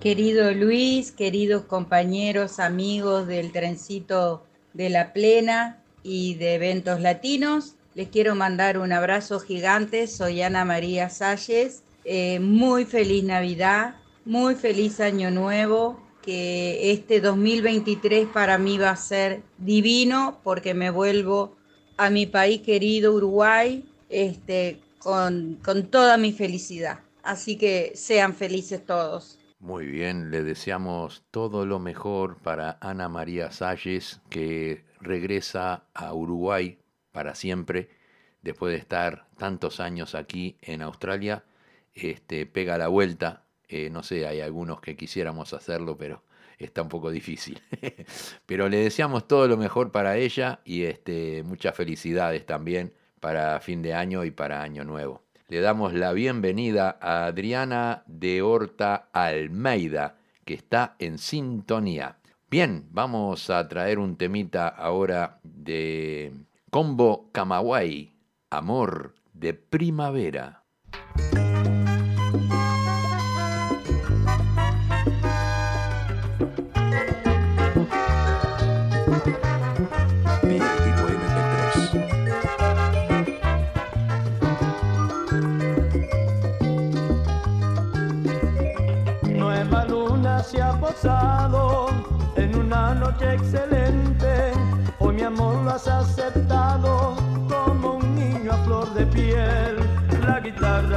Querido 0.00 0.52
Luis, 0.52 1.12
queridos 1.12 1.62
compañeros, 1.62 2.58
amigos 2.58 3.28
del 3.28 3.52
trencito 3.52 4.44
de 4.72 4.90
la 4.90 5.12
plena 5.12 5.78
y 6.02 6.34
de 6.34 6.54
eventos 6.54 7.00
latinos, 7.00 7.76
les 7.94 8.08
quiero 8.08 8.34
mandar 8.34 8.76
un 8.78 8.92
abrazo 8.92 9.38
gigante. 9.38 10.08
Soy 10.08 10.42
Ana 10.42 10.64
María 10.64 11.10
Salles. 11.10 11.84
Eh, 12.04 12.40
muy 12.40 12.86
feliz 12.86 13.22
Navidad, 13.22 13.94
muy 14.24 14.56
feliz 14.56 14.98
Año 14.98 15.30
Nuevo. 15.30 16.01
Que 16.22 16.92
este 16.92 17.20
2023 17.20 18.28
para 18.28 18.58
mí 18.58 18.78
va 18.78 18.90
a 18.90 18.96
ser 18.96 19.42
divino 19.58 20.40
porque 20.44 20.74
me 20.74 20.90
vuelvo 20.90 21.56
a 21.96 22.10
mi 22.10 22.26
país 22.26 22.62
querido 22.62 23.12
Uruguay 23.12 23.84
este, 24.08 24.80
con, 24.98 25.58
con 25.64 25.88
toda 25.88 26.16
mi 26.16 26.32
felicidad. 26.32 27.00
Así 27.22 27.56
que 27.56 27.92
sean 27.94 28.34
felices 28.34 28.84
todos. 28.84 29.38
Muy 29.62 29.86
bien, 29.86 30.32
le 30.32 30.42
deseamos 30.42 31.22
todo 31.30 31.66
lo 31.66 31.78
mejor 31.78 32.38
para 32.38 32.78
Ana 32.80 33.08
María 33.08 33.52
Salles, 33.52 34.20
que 34.28 34.84
regresa 35.00 35.84
a 35.94 36.12
Uruguay 36.12 36.78
para 37.12 37.36
siempre, 37.36 37.88
después 38.42 38.72
de 38.72 38.78
estar 38.78 39.28
tantos 39.38 39.78
años 39.78 40.16
aquí 40.16 40.56
en 40.62 40.82
Australia, 40.82 41.44
este, 41.94 42.44
pega 42.44 42.76
la 42.76 42.88
vuelta. 42.88 43.44
Eh, 43.72 43.88
no 43.90 44.02
sé, 44.02 44.26
hay 44.26 44.40
algunos 44.40 44.82
que 44.82 44.96
quisiéramos 44.96 45.54
hacerlo, 45.54 45.96
pero 45.96 46.22
está 46.58 46.82
un 46.82 46.90
poco 46.90 47.10
difícil. 47.10 47.60
pero 48.46 48.68
le 48.68 48.76
deseamos 48.76 49.26
todo 49.26 49.48
lo 49.48 49.56
mejor 49.56 49.90
para 49.90 50.18
ella 50.18 50.60
y 50.64 50.82
este, 50.82 51.42
muchas 51.42 51.74
felicidades 51.74 52.44
también 52.44 52.92
para 53.18 53.58
fin 53.60 53.80
de 53.80 53.94
año 53.94 54.24
y 54.24 54.30
para 54.30 54.62
año 54.62 54.84
nuevo. 54.84 55.22
Le 55.48 55.60
damos 55.60 55.94
la 55.94 56.12
bienvenida 56.12 56.98
a 57.00 57.26
Adriana 57.26 58.02
de 58.06 58.42
Horta 58.42 59.08
Almeida, 59.12 60.16
que 60.44 60.52
está 60.54 60.96
en 60.98 61.16
sintonía. 61.16 62.16
Bien, 62.50 62.86
vamos 62.90 63.48
a 63.48 63.66
traer 63.68 63.98
un 63.98 64.16
temita 64.16 64.68
ahora 64.68 65.38
de 65.42 66.32
Combo 66.70 67.30
Camagüey, 67.32 68.12
Amor 68.50 69.14
de 69.32 69.54
Primavera. 69.54 70.62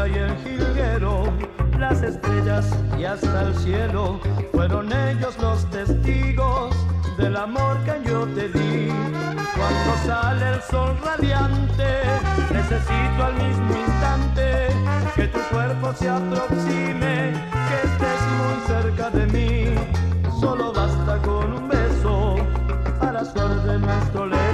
Y 0.07 0.13
el 0.13 0.35
jilguero, 0.37 1.23
las 1.79 2.01
estrellas 2.01 2.69
y 2.97 3.05
hasta 3.05 3.41
el 3.41 3.55
cielo 3.55 4.19
fueron 4.51 4.91
ellos 4.91 5.35
los 5.39 5.67
testigos 5.71 6.75
del 7.17 7.35
amor 7.35 7.77
que 7.85 8.07
yo 8.07 8.27
te 8.27 8.49
di. 8.49 8.91
Cuando 9.55 9.97
sale 10.05 10.49
el 10.49 10.61
sol 10.61 10.95
radiante, 11.03 12.03
necesito 12.51 13.25
al 13.25 13.33
mismo 13.33 13.75
instante 13.75 14.67
que 15.15 15.27
tu 15.27 15.39
cuerpo 15.51 15.93
se 15.93 16.09
aproxime, 16.09 17.33
que 17.67 17.75
estés 17.87 18.21
muy 18.37 18.67
cerca 18.67 19.09
de 19.09 19.25
mí. 19.27 19.75
Solo 20.39 20.71
basta 20.71 21.17
con 21.23 21.53
un 21.53 21.67
beso 21.67 22.35
para 22.99 23.21
hacer 23.21 23.49
de 23.63 23.79
nuestro 23.79 24.27
lecho 24.27 24.44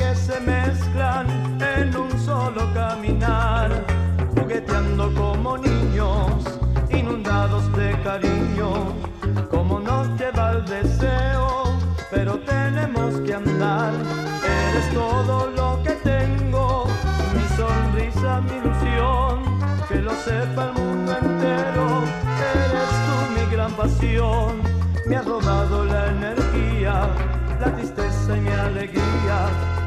que 0.00 0.14
se 0.14 0.40
mezclan 0.40 1.26
en 1.60 1.94
un 1.94 2.10
solo 2.18 2.62
caminar, 2.72 3.68
jugueteando 4.34 5.14
como 5.14 5.58
niños, 5.58 6.32
inundados 6.88 7.64
de 7.76 7.88
cariño, 8.02 8.70
como 9.50 9.78
nos 9.78 10.08
lleva 10.18 10.52
el 10.52 10.64
deseo, 10.64 11.46
pero 12.10 12.38
tenemos 12.54 13.20
que 13.26 13.34
andar, 13.34 13.92
eres 14.56 14.86
todo 14.94 15.50
lo 15.58 15.82
que 15.84 15.94
tengo, 16.12 16.86
mi 17.36 17.46
sonrisa, 17.60 18.40
mi 18.40 18.54
ilusión, 18.60 19.34
que 19.86 19.96
lo 19.96 20.14
sepa 20.28 20.62
el 20.68 20.72
mundo 20.80 21.12
entero, 21.24 21.86
eres 22.54 22.92
tú 23.06 23.16
mi 23.36 23.44
gran 23.54 23.72
pasión, 23.72 24.62
me 25.06 25.16
has 25.16 25.26
robado 25.26 25.84
la 25.84 26.06
energía, 26.16 26.94
la 27.60 27.68
tristeza 27.76 28.36
y 28.38 28.40
mi 28.40 28.50
alegría, 28.50 29.38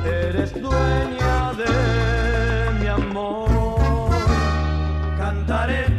eres 0.06 0.54
dueña 0.62 1.54
de 1.54 2.80
mi 2.80 2.88
amor. 2.88 4.10
Cantaré 5.18 5.93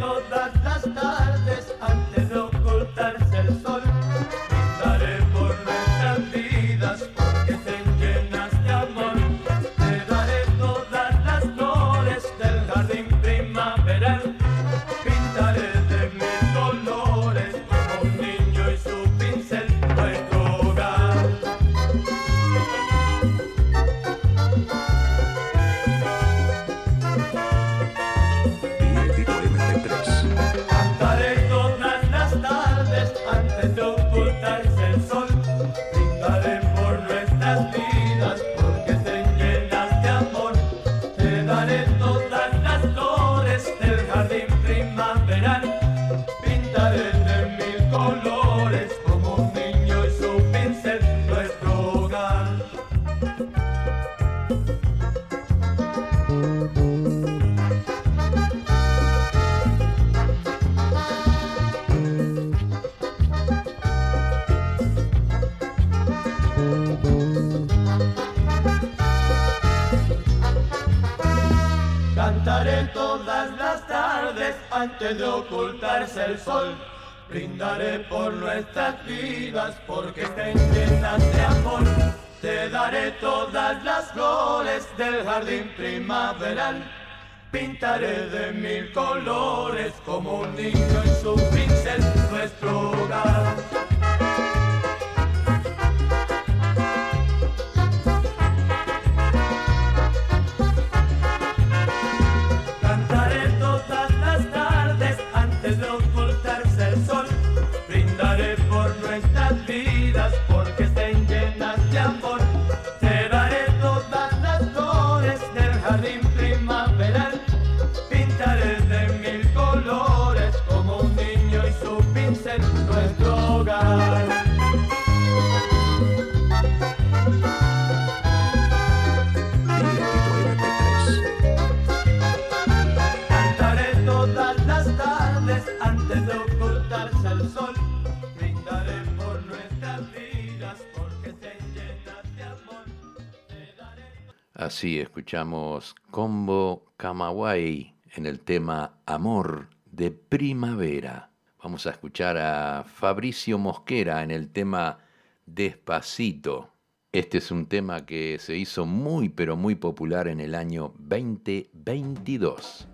Así 144.65 144.99
escuchamos 144.99 145.95
Combo 146.11 146.87
Camagüey 146.97 147.93
en 148.15 148.25
el 148.25 148.41
tema 148.41 148.95
Amor 149.05 149.69
de 149.85 150.11
Primavera. 150.11 151.29
Vamos 151.63 151.87
a 151.87 151.91
escuchar 151.91 152.39
a 152.39 152.83
Fabricio 152.83 153.59
Mosquera 153.59 154.23
en 154.23 154.31
el 154.31 154.49
tema 154.49 155.01
Despacito. 155.45 156.71
Este 157.13 157.37
es 157.37 157.51
un 157.51 157.67
tema 157.67 158.07
que 158.07 158.39
se 158.39 158.57
hizo 158.57 158.87
muy 158.87 159.29
pero 159.29 159.55
muy 159.55 159.75
popular 159.75 160.29
en 160.29 160.41
el 160.41 160.55
año 160.55 160.95
2022. 160.99 162.89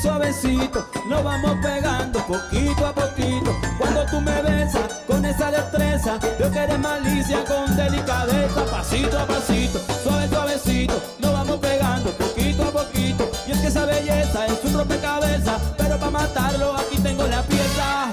suavecito, 0.00 0.86
nos 1.08 1.24
vamos 1.24 1.56
pegando 1.62 2.18
poquito 2.26 2.86
a 2.86 2.92
poquito. 2.92 3.56
Cuando 3.78 4.04
tú 4.06 4.20
me 4.20 4.42
besas 4.42 5.02
con 5.06 5.24
esa 5.24 5.50
destreza, 5.50 6.18
yo 6.38 6.50
que 6.50 6.58
eres 6.58 6.78
malicia 6.78 7.44
con 7.44 7.76
delicadeza, 7.76 8.64
pasito 8.70 9.18
a 9.18 9.26
pasito, 9.26 9.80
suave, 10.02 10.28
suavecito, 10.28 11.02
nos 11.18 11.32
vamos 11.32 11.58
pegando 11.58 12.10
poquito 12.12 12.64
a 12.64 12.70
poquito. 12.70 13.30
Y 13.46 13.52
es 13.52 13.58
que 13.58 13.66
esa 13.68 13.86
belleza 13.86 14.46
es 14.46 14.64
un 14.64 14.74
rompecabezas, 14.74 15.60
pero 15.76 15.98
para 15.98 16.10
matarlo 16.10 16.76
aquí 16.76 16.98
tengo 16.98 17.26
la 17.26 17.42
pieza. 17.42 18.08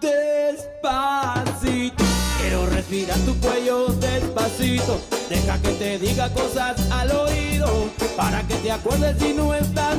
Despacito, 0.00 2.04
quiero 2.40 2.66
respirar 2.66 3.18
tu 3.18 3.38
cuello 3.40 3.88
despacito. 3.88 5.00
Deja 5.28 5.58
que 5.62 5.72
te 5.72 5.98
diga 5.98 6.28
cosas 6.30 6.76
al 6.90 7.10
oído 7.10 7.90
para 8.16 8.42
que 8.42 8.54
te 8.56 8.70
acuerdes 8.70 9.16
si 9.18 9.32
no 9.32 9.54
estás 9.54 9.96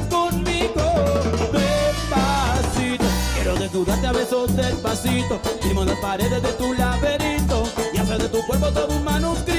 Date 3.93 4.07
a 4.07 4.11
besos 4.11 4.55
despacito, 4.55 5.39
firmo 5.61 5.85
las 5.85 5.99
paredes 5.99 6.41
de 6.41 6.51
tu 6.53 6.73
laberinto 6.73 7.63
y 7.93 7.99
hacer 7.99 8.23
de 8.23 8.29
tu 8.29 8.43
cuerpo 8.47 8.71
todo 8.71 8.87
un 8.87 9.03
manuscrito. 9.03 9.52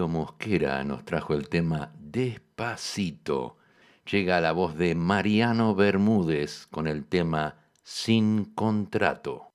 Mosquera 0.00 0.82
nos 0.84 1.04
trajo 1.04 1.34
el 1.34 1.48
tema 1.48 1.92
Despacito. 1.98 3.58
Llega 4.10 4.40
la 4.40 4.52
voz 4.52 4.76
de 4.76 4.94
Mariano 4.94 5.74
Bermúdez 5.74 6.66
con 6.70 6.86
el 6.86 7.04
tema 7.04 7.56
Sin 7.82 8.46
contrato. 8.54 9.52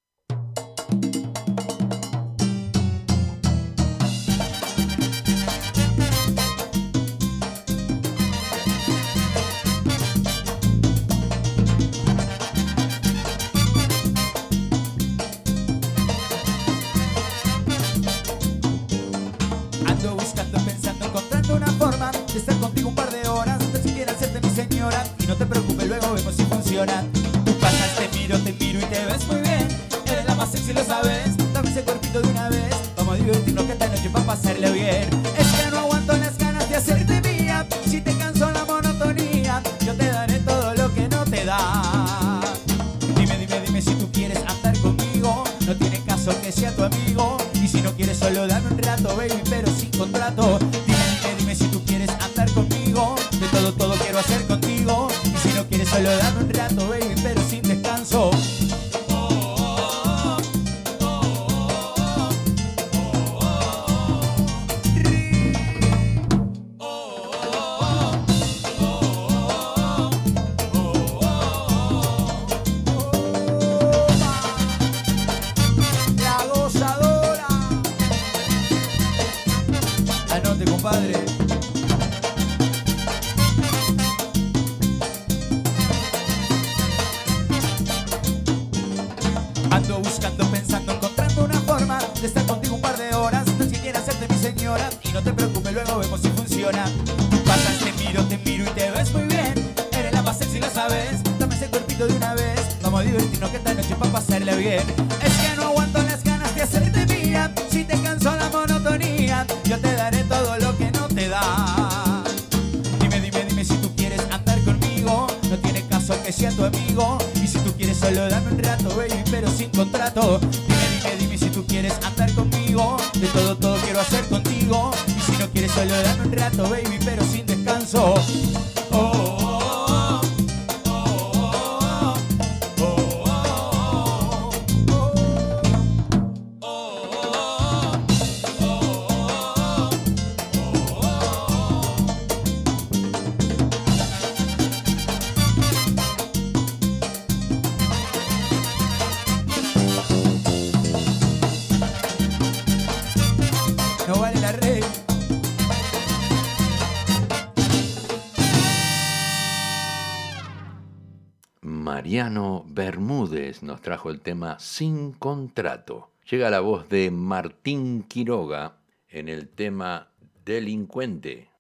Mariano 162.17 162.65
Bermúdez 162.67 163.61
nos 163.61 163.79
trajo 163.83 164.09
el 164.09 164.21
tema 164.21 164.57
Sin 164.57 165.11
Contrato. 165.11 166.09
Llega 166.27 166.49
la 166.49 166.61
voz 166.61 166.89
de 166.89 167.11
Martín 167.11 168.01
Quiroga 168.07 168.79
en 169.07 169.29
el 169.29 169.49
tema 169.49 170.07
Delincuente. 170.43 171.51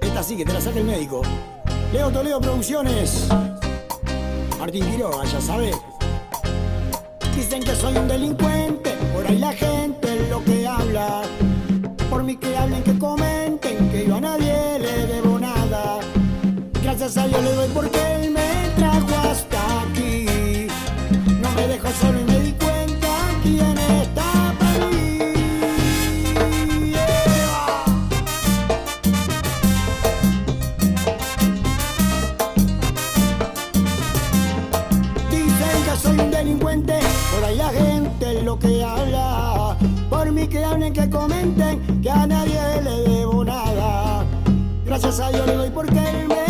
Esta 0.00 0.22
sí 0.22 0.36
que 0.36 0.44
te 0.44 0.52
la 0.52 0.60
saca 0.60 0.78
el 0.78 0.84
médico. 0.84 1.22
Leo 1.92 2.12
Toledo 2.12 2.40
Producciones. 2.40 3.28
Martín 4.60 4.88
Quiroga, 4.88 5.24
ya 5.24 5.40
sabes. 5.40 5.76
Dicen 7.34 7.64
que 7.64 7.74
soy 7.74 7.96
un 7.96 8.06
delincuente, 8.06 8.92
por 9.12 9.26
ahí 9.26 9.38
la 9.38 9.52
gente 9.54 10.28
lo 10.30 10.44
que 10.44 10.68
habla. 10.68 11.22
Por 12.08 12.22
mí 12.22 12.36
que 12.36 12.56
hablen, 12.56 12.84
que 12.84 12.96
comenten, 12.96 13.90
que 13.90 14.06
yo 14.06 14.14
a 14.14 14.20
nadie. 14.20 14.71
A 17.14 17.26
Dios 17.26 17.44
le 17.44 17.52
doy 17.52 17.68
porque 17.74 17.98
él 18.14 18.30
me 18.30 18.70
trajo 18.74 19.14
hasta 19.30 19.82
aquí. 19.82 20.66
No 21.42 21.50
me 21.50 21.68
dejó 21.68 21.88
solo 22.00 22.18
y 22.18 22.24
me 22.24 22.40
di 22.40 22.52
cuenta 22.52 23.08
quién 23.42 23.76
está 23.76 24.54
para 24.58 24.86
mí. 24.86 25.18
Dicen 35.30 35.84
que 35.84 35.96
soy 36.02 36.18
un 36.18 36.30
delincuente, 36.30 36.98
por 37.34 37.44
ahí 37.44 37.56
la 37.56 37.68
gente 37.68 38.42
lo 38.42 38.58
que 38.58 38.82
habla. 38.82 39.76
Por 40.08 40.32
mí 40.32 40.48
que 40.48 40.64
hablen, 40.64 40.94
que 40.94 41.10
comenten, 41.10 42.00
que 42.00 42.10
a 42.10 42.26
nadie 42.26 42.58
le 42.82 43.10
debo 43.10 43.44
nada. 43.44 44.24
Gracias 44.86 45.20
a 45.20 45.30
Dios 45.30 45.46
le 45.46 45.54
doy 45.56 45.70
porque 45.70 45.98
él 45.98 46.28
me 46.28 46.41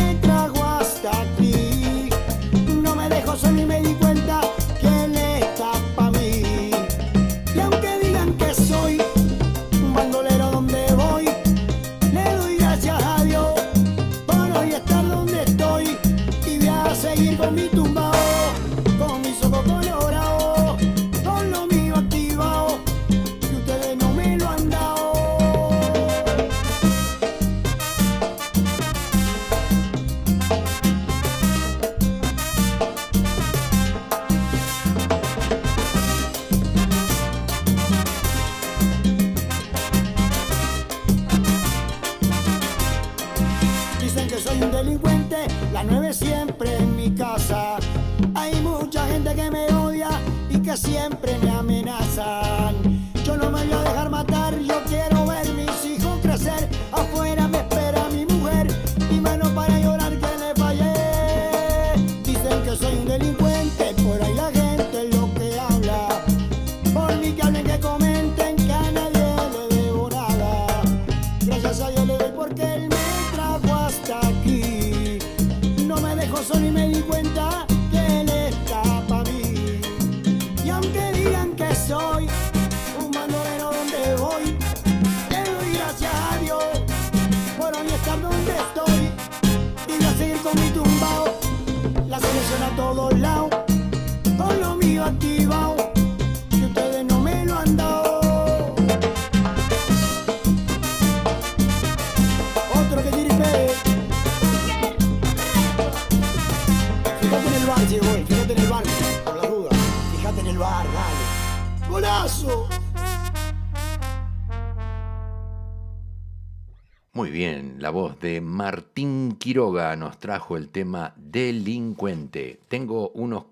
la 117.83 117.91
voz 117.91 118.21
de 118.21 118.41
Martín 118.41 119.35
Quiroga 119.41 119.97
nos 119.97 120.21
trajo 120.21 120.57
el 120.57 120.69
tema 120.69 121.15
Delincuente. 121.17 122.61
Tengo 122.69 123.09
unos, 123.09 123.47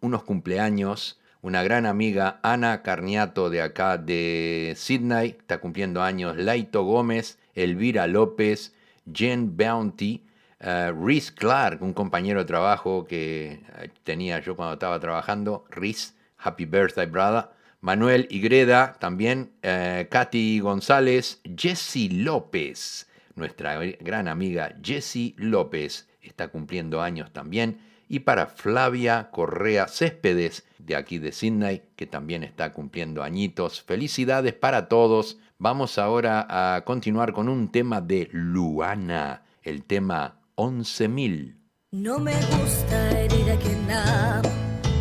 unos 0.00 0.22
cumpleaños. 0.24 1.20
Una 1.42 1.62
gran 1.62 1.84
amiga, 1.84 2.40
Ana 2.42 2.80
Carniato, 2.82 3.50
de 3.50 3.60
acá 3.60 3.98
de 3.98 4.72
Sydney, 4.78 5.36
está 5.38 5.58
cumpliendo 5.58 6.02
años. 6.02 6.38
Laito 6.38 6.84
Gómez, 6.84 7.38
Elvira 7.54 8.06
López, 8.06 8.74
Jen 9.12 9.54
Bounty, 9.54 10.24
eh, 10.60 10.90
Rhys 10.98 11.30
Clark, 11.30 11.82
un 11.82 11.92
compañero 11.92 12.40
de 12.40 12.46
trabajo 12.46 13.04
que 13.04 13.60
eh, 13.76 13.90
tenía 14.04 14.40
yo 14.40 14.56
cuando 14.56 14.72
estaba 14.72 14.98
trabajando. 14.98 15.66
Rhys, 15.68 16.16
Happy 16.38 16.64
Birthday, 16.64 17.04
brother. 17.04 17.50
Manuel 17.82 18.26
Igreda, 18.30 18.96
también 18.98 19.50
eh, 19.60 20.08
Katy 20.10 20.60
González, 20.60 21.42
Jessie 21.54 22.08
López, 22.08 23.06
nuestra 23.34 23.78
gran 24.00 24.28
amiga 24.28 24.76
Jessie 24.82 25.34
López 25.36 26.08
está 26.20 26.48
cumpliendo 26.48 27.00
años 27.02 27.32
también. 27.32 27.80
Y 28.08 28.20
para 28.20 28.46
Flavia 28.46 29.30
Correa 29.30 29.88
Céspedes, 29.88 30.66
de 30.78 30.96
aquí 30.96 31.18
de 31.18 31.32
Sydney, 31.32 31.82
que 31.96 32.06
también 32.06 32.44
está 32.44 32.72
cumpliendo 32.72 33.22
añitos. 33.22 33.82
Felicidades 33.82 34.52
para 34.52 34.88
todos. 34.88 35.38
Vamos 35.58 35.98
ahora 35.98 36.46
a 36.48 36.84
continuar 36.84 37.32
con 37.32 37.48
un 37.48 37.72
tema 37.72 38.00
de 38.00 38.28
Luana, 38.32 39.44
el 39.62 39.84
tema 39.84 40.40
11.000. 40.56 41.56
No 41.92 42.18
me 42.18 42.34
gusta 42.34 43.20
herir 43.20 43.50
a 43.50 43.56
quien 43.56 43.90
amo, 43.90 44.50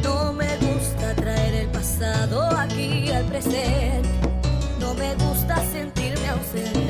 no 0.03 0.31
me 0.31 0.57
gusta 0.57 1.15
traer 1.15 1.55
el 1.55 1.69
pasado 1.69 2.43
aquí 2.55 3.09
al 3.09 3.25
presente, 3.25 4.07
no 4.79 4.93
me 4.93 5.15
gusta 5.15 5.57
sentirme 5.65 6.27
ausente 6.29 6.82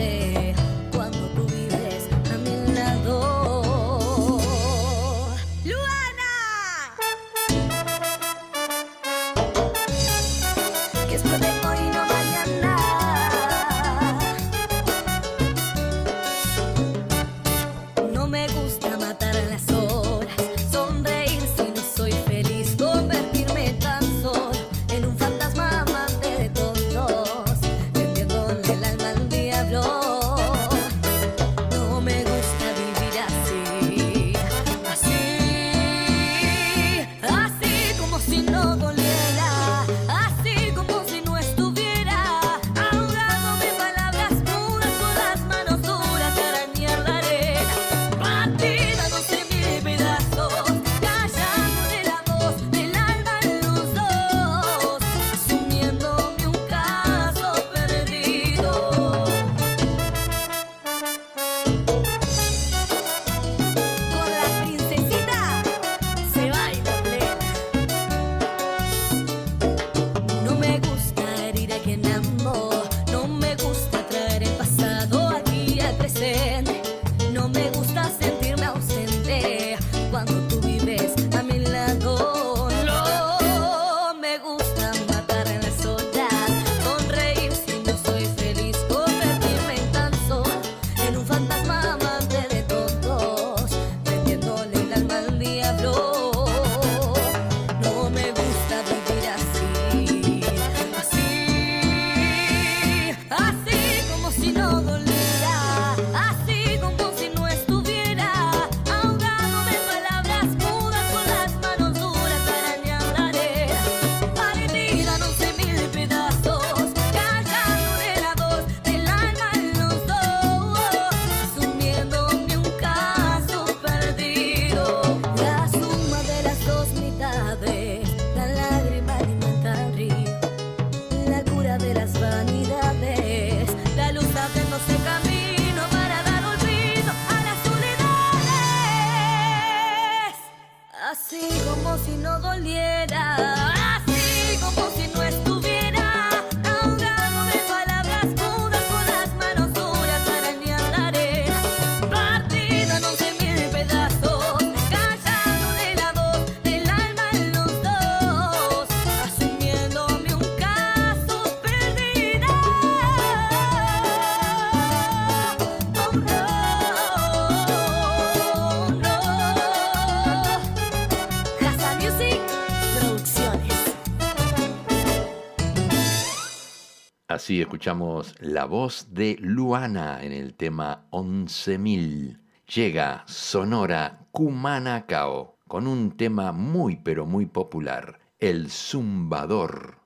Así 177.44 177.60
escuchamos 177.60 178.36
la 178.40 178.64
voz 178.64 179.08
de 179.12 179.36
Luana 179.38 180.24
en 180.24 180.32
el 180.32 180.54
tema 180.54 181.08
11.000. 181.12 182.40
Llega 182.74 183.26
Sonora 183.28 184.28
Cumanacao 184.32 185.58
con 185.68 185.86
un 185.86 186.16
tema 186.16 186.54
muy 186.54 186.96
pero 186.96 187.26
muy 187.26 187.46
popular, 187.46 188.18
el 188.40 188.72
zumbador. 188.72 190.03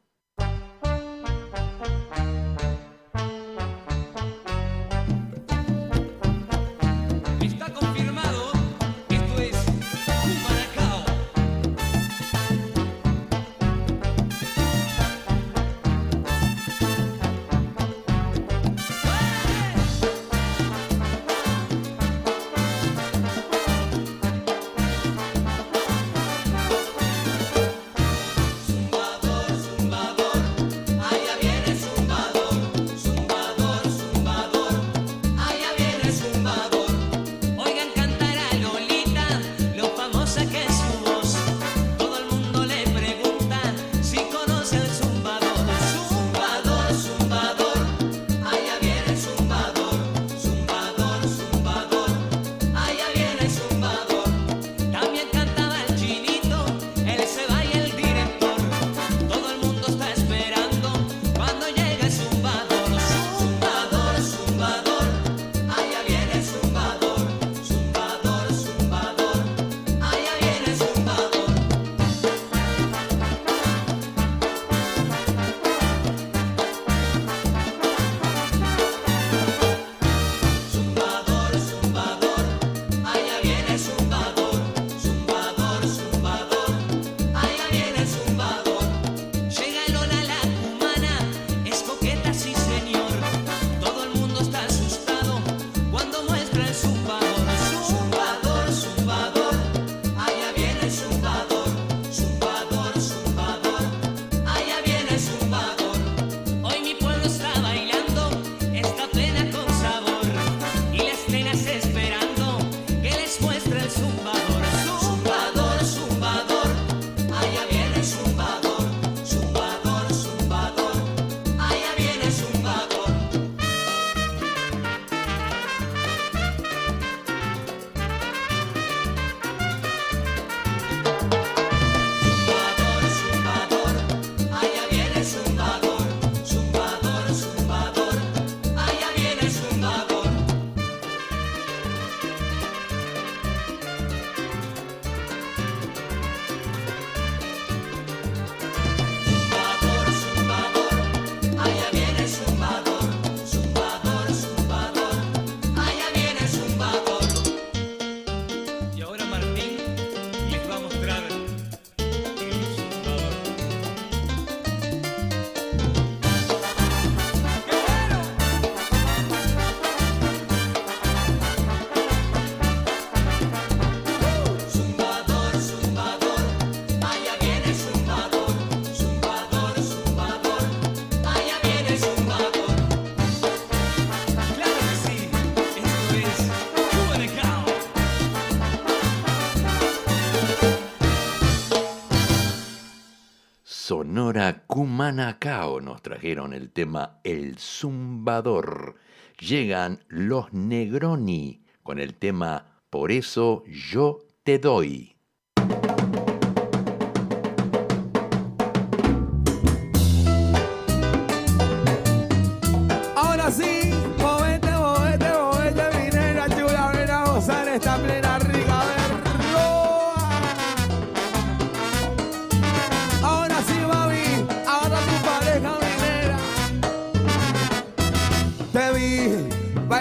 Manacao 195.08 195.80
nos 195.80 196.02
trajeron 196.02 196.52
el 196.52 196.70
tema 196.70 197.22
El 197.24 197.58
Zumbador. 197.60 198.96
Llegan 199.40 200.04
los 200.10 200.52
Negroni 200.52 201.64
con 201.82 201.98
el 201.98 202.16
tema 202.16 202.82
Por 202.90 203.14
eso 203.14 203.64
yo 203.68 204.20
te 204.44 204.60
doy. 204.60 205.17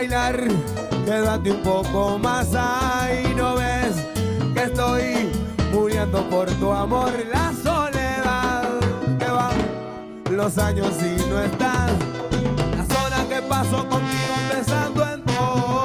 Bailar, 0.07 0.49
quédate 1.05 1.51
un 1.51 1.63
poco 1.63 2.19
más 2.19 2.49
ahí, 2.55 3.35
no 3.37 3.57
ves 3.57 3.97
que 4.55 4.63
estoy 4.63 5.31
muriendo 5.73 6.23
por 6.31 6.49
tu 6.53 6.73
amor, 6.73 7.13
la 7.33 7.53
soledad 7.53 8.69
que 9.19 9.27
va 9.27 9.51
los 10.31 10.59
años 10.59 10.93
y 11.01 11.29
no 11.29 11.41
estás, 11.41 11.91
las 12.77 12.99
horas 12.99 13.25
que 13.29 13.43
paso 13.43 13.89
contigo 13.89 14.35
pensando 14.51 15.13
en 15.13 15.23
todo, 15.25 15.85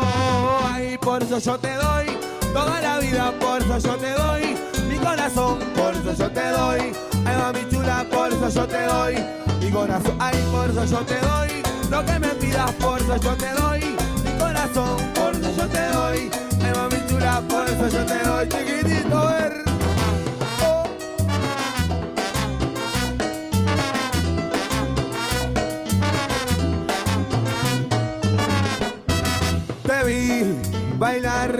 ahí 0.71 0.97
por 0.99 1.23
eso 1.23 1.39
yo 1.39 1.57
te 1.57 1.73
doy 1.73 2.05
toda 2.53 2.79
la 2.79 2.99
vida, 2.99 3.33
por 3.39 3.61
eso 3.61 3.79
yo 3.79 3.95
te 3.95 4.11
doy 4.11 4.55
mi 4.87 4.97
corazón, 4.97 5.59
por 5.75 5.95
eso 5.95 6.13
yo 6.13 6.31
te 6.31 6.49
doy, 6.49 6.79
ay 7.25 7.37
mami 7.37 7.69
chula, 7.71 8.05
por 8.11 8.31
eso 8.31 8.49
yo 8.49 8.67
te 8.67 8.83
doy 8.83 9.15
mi 9.59 9.71
corazón, 9.71 10.15
ay 10.19 10.37
por 10.51 10.69
eso 10.69 10.85
yo 10.85 10.99
te 10.99 11.19
doy 11.19 11.63
lo 11.89 12.05
que 12.05 12.19
me 12.19 12.29
pidas, 12.35 12.71
por 12.73 13.01
eso 13.01 13.17
yo 13.17 13.35
te 13.35 13.51
doy. 13.53 13.61
mi 13.81 14.00
por 14.69 15.33
eso 15.35 15.51
yo 15.57 15.67
te 15.67 15.85
doy, 15.91 16.31
ay 16.63 16.71
mami 16.75 16.97
chula, 17.07 17.41
por 17.49 17.67
eso 17.67 17.87
yo 17.87 18.05
te 18.05 18.19
doy, 18.23 18.47
chiquitito, 18.47 19.17
a 19.17 19.33
ver. 19.33 19.63
Te 29.83 30.03
vi 30.05 30.55
bailar, 30.97 31.59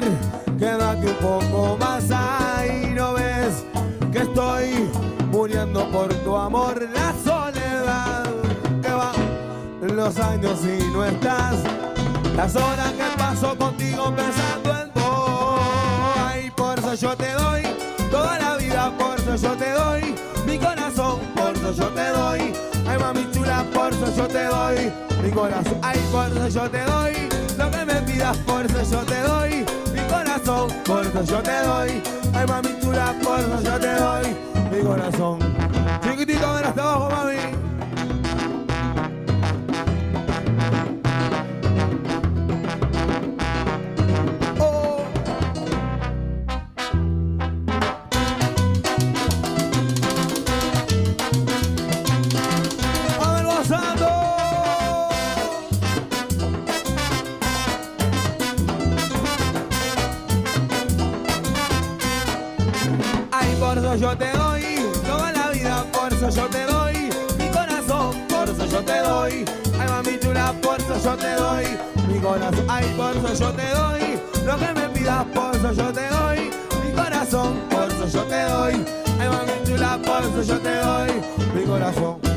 quédate 0.59 1.07
un 1.07 1.15
poco 1.15 1.77
más 1.79 2.03
ahí, 2.11 2.93
no 2.95 3.13
ves 3.13 3.65
que 4.11 4.19
estoy 4.19 4.89
muriendo 5.31 5.89
por 5.91 6.13
tu 6.13 6.35
amor, 6.35 6.87
la 6.93 7.13
soledad 7.23 8.25
que 8.81 8.91
va 8.91 9.11
los 9.81 10.19
años 10.19 10.59
y 10.63 10.83
no 10.93 11.03
estás, 11.03 11.55
las 12.35 12.55
horas 12.55 12.91
que 12.93 13.17
paso 13.17 13.57
contigo 13.57 14.13
pensando 14.15 14.81
en 14.81 14.91
todo, 14.91 15.59
ay 16.27 16.51
por 16.51 16.79
eso 16.79 16.93
yo 16.95 17.15
te 17.15 17.31
doy 17.33 17.63
toda 18.09 18.39
la 18.39 18.57
vida, 18.57 18.91
por 18.97 19.19
eso 19.19 19.35
yo 19.35 19.55
te 19.55 19.71
doy 19.71 20.15
mi 20.45 20.57
corazón, 20.57 21.19
por 21.35 21.55
eso 21.55 21.73
yo 21.73 21.87
te 21.89 22.07
doy, 22.09 22.53
ay 22.87 22.97
mami 22.99 23.29
chula, 23.31 23.65
por 23.73 23.93
eso 23.93 24.15
yo 24.15 24.27
te 24.27 24.43
doy 24.45 24.91
mi 25.23 25.31
corazón, 25.31 25.77
ay 25.81 25.99
por 26.11 26.27
eso 26.27 26.47
yo 26.47 26.69
te 26.69 26.83
doy 26.83 27.29
lo 27.57 27.71
que 27.71 27.85
me 27.85 27.95
pidas, 28.01 28.37
por 28.37 28.65
eso 28.65 28.81
yo 28.91 28.99
te 29.05 29.21
doy 29.21 29.65
mi 29.93 30.01
corazón, 30.09 30.71
por 30.85 31.05
eso 31.05 31.23
yo 31.23 31.41
te 31.41 31.61
doy, 31.61 32.03
ay 32.33 32.45
mami 32.47 32.79
chula, 32.81 33.13
por 33.23 33.39
eso 33.39 33.61
yo 33.61 33.79
te 33.79 33.93
doy 33.95 34.35
mi 34.71 34.83
corazón. 34.83 35.39
Chiquitito, 36.03 36.53
ven 36.53 36.65
hasta 36.65 36.81
abajo, 36.81 37.09
mami. 37.09 37.60
Eso 63.93 64.09
yo 64.09 64.17
te 64.17 64.31
doy 64.31 64.63
toda 65.05 65.31
la 65.33 65.49
vida, 65.49 65.85
por 65.91 66.13
eso 66.13 66.29
yo 66.29 66.47
te 66.47 66.63
doy 66.65 67.09
mi 67.37 67.49
corazón, 67.49 68.15
por 68.29 68.49
eso 68.49 68.65
yo 68.65 68.83
te 68.83 68.99
doy. 68.99 69.45
Ay, 69.79 69.89
mami 69.89 70.19
chula, 70.19 70.53
por 70.61 70.79
eso 70.79 70.97
yo 71.03 71.17
te 71.17 71.33
doy 71.35 71.65
mi 72.07 72.19
corazón. 72.19 72.65
Ay, 72.69 72.93
por 72.95 73.17
eso 73.17 73.33
yo 73.33 73.51
te 73.51 73.69
doy 73.69 74.19
lo 74.45 74.57
que 74.57 74.73
me 74.73 74.89
pidas, 74.89 75.25
por 75.33 75.55
eso 75.55 75.73
yo 75.73 75.91
te 75.91 76.07
doy 76.07 76.51
mi 76.85 76.91
corazón, 76.93 77.59
por 77.69 77.83
eso 77.91 78.07
yo 78.07 78.23
te 78.23 78.41
doy. 78.43 78.85
Ay, 79.19 79.29
mami 79.29 79.51
chula, 79.65 79.99
por 80.05 80.21
eso 80.21 80.41
yo 80.43 80.59
te 80.59 80.75
doy 80.75 81.11
mi 81.53 81.63
corazón. 81.63 82.30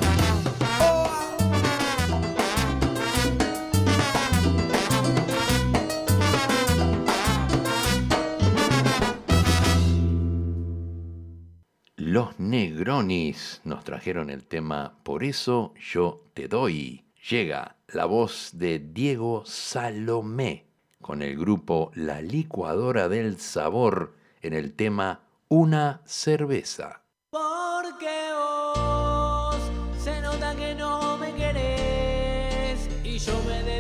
Los 12.15 12.39
Negronis 12.39 13.61
nos 13.65 13.83
trajeron 13.83 14.31
el 14.31 14.45
tema 14.45 14.95
Por 15.03 15.25
eso 15.25 15.75
yo 15.81 16.23
te 16.33 16.47
doy. 16.47 17.05
Llega 17.29 17.75
la 17.89 18.05
voz 18.05 18.51
de 18.53 18.79
Diego 18.79 19.43
Salomé 19.45 20.65
con 21.03 21.23
el 21.23 21.37
grupo 21.37 21.91
La 21.97 22.23
Licuadora 22.23 23.09
del 23.09 23.41
Sabor 23.41 24.15
en 24.43 24.53
el 24.53 24.75
tema 24.75 25.23
Una 25.49 26.03
cerveza. 26.05 27.03
Porque 27.31 28.31
vos 28.33 29.59
se 29.99 30.21
nota 30.21 30.55
que 30.55 30.73
no 30.77 31.19
me 31.19 31.35
querés 31.35 32.89
y 33.03 33.19
yo 33.19 33.33
me 33.49 33.74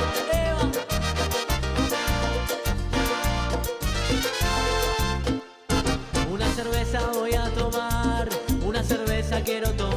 Una 6.31 6.47
cerveza 6.55 6.99
voy 7.13 7.33
a 7.35 7.43
tomar, 7.51 8.29
una 8.65 8.83
cerveza 8.83 9.41
quiero 9.43 9.69
tomar 9.73 9.90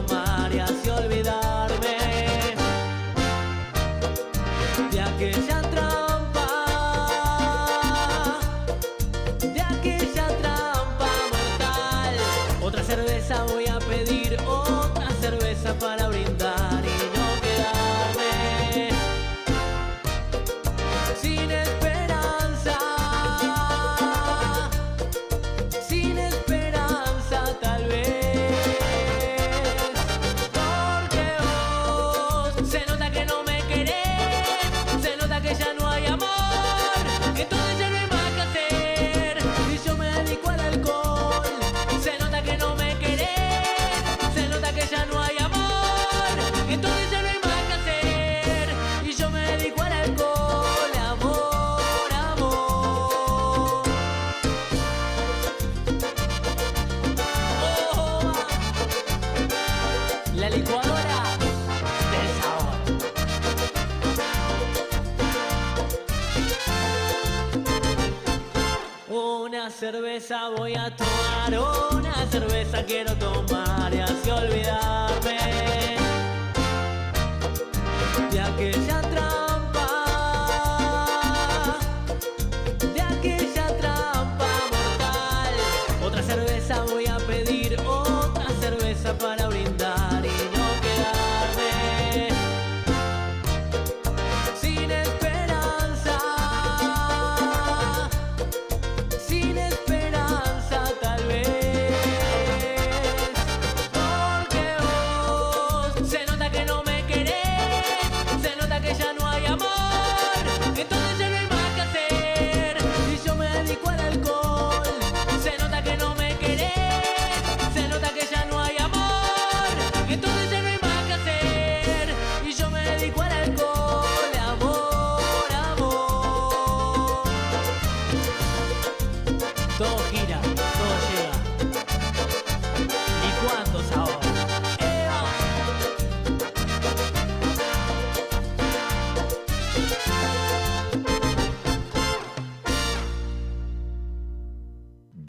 voy 70.51 70.75
a 70.75 70.95
tomar, 70.95 71.59
una 71.93 72.27
cerveza 72.31 72.85
quiero 72.85 73.15
tomar 73.15 73.24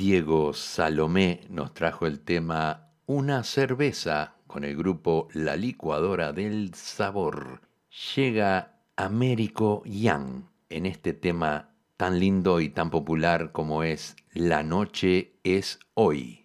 Diego 0.07 0.53
Salomé 0.53 1.41
nos 1.49 1.73
trajo 1.73 2.05
el 2.05 2.19
tema 2.19 2.91
Una 3.07 3.43
cerveza 3.43 4.35
con 4.45 4.63
el 4.63 4.77
grupo 4.77 5.29
La 5.33 5.55
Licuadora 5.55 6.31
del 6.31 6.75
Sabor. 6.75 7.61
Llega 8.15 8.83
Américo 8.97 9.81
Yang 9.83 10.47
en 10.69 10.85
este 10.85 11.13
tema 11.13 11.71
tan 11.97 12.19
lindo 12.19 12.59
y 12.59 12.69
tan 12.69 12.91
popular 12.91 13.51
como 13.51 13.81
es 13.81 14.15
La 14.31 14.61
noche 14.61 15.39
es 15.43 15.79
hoy. 15.95 16.44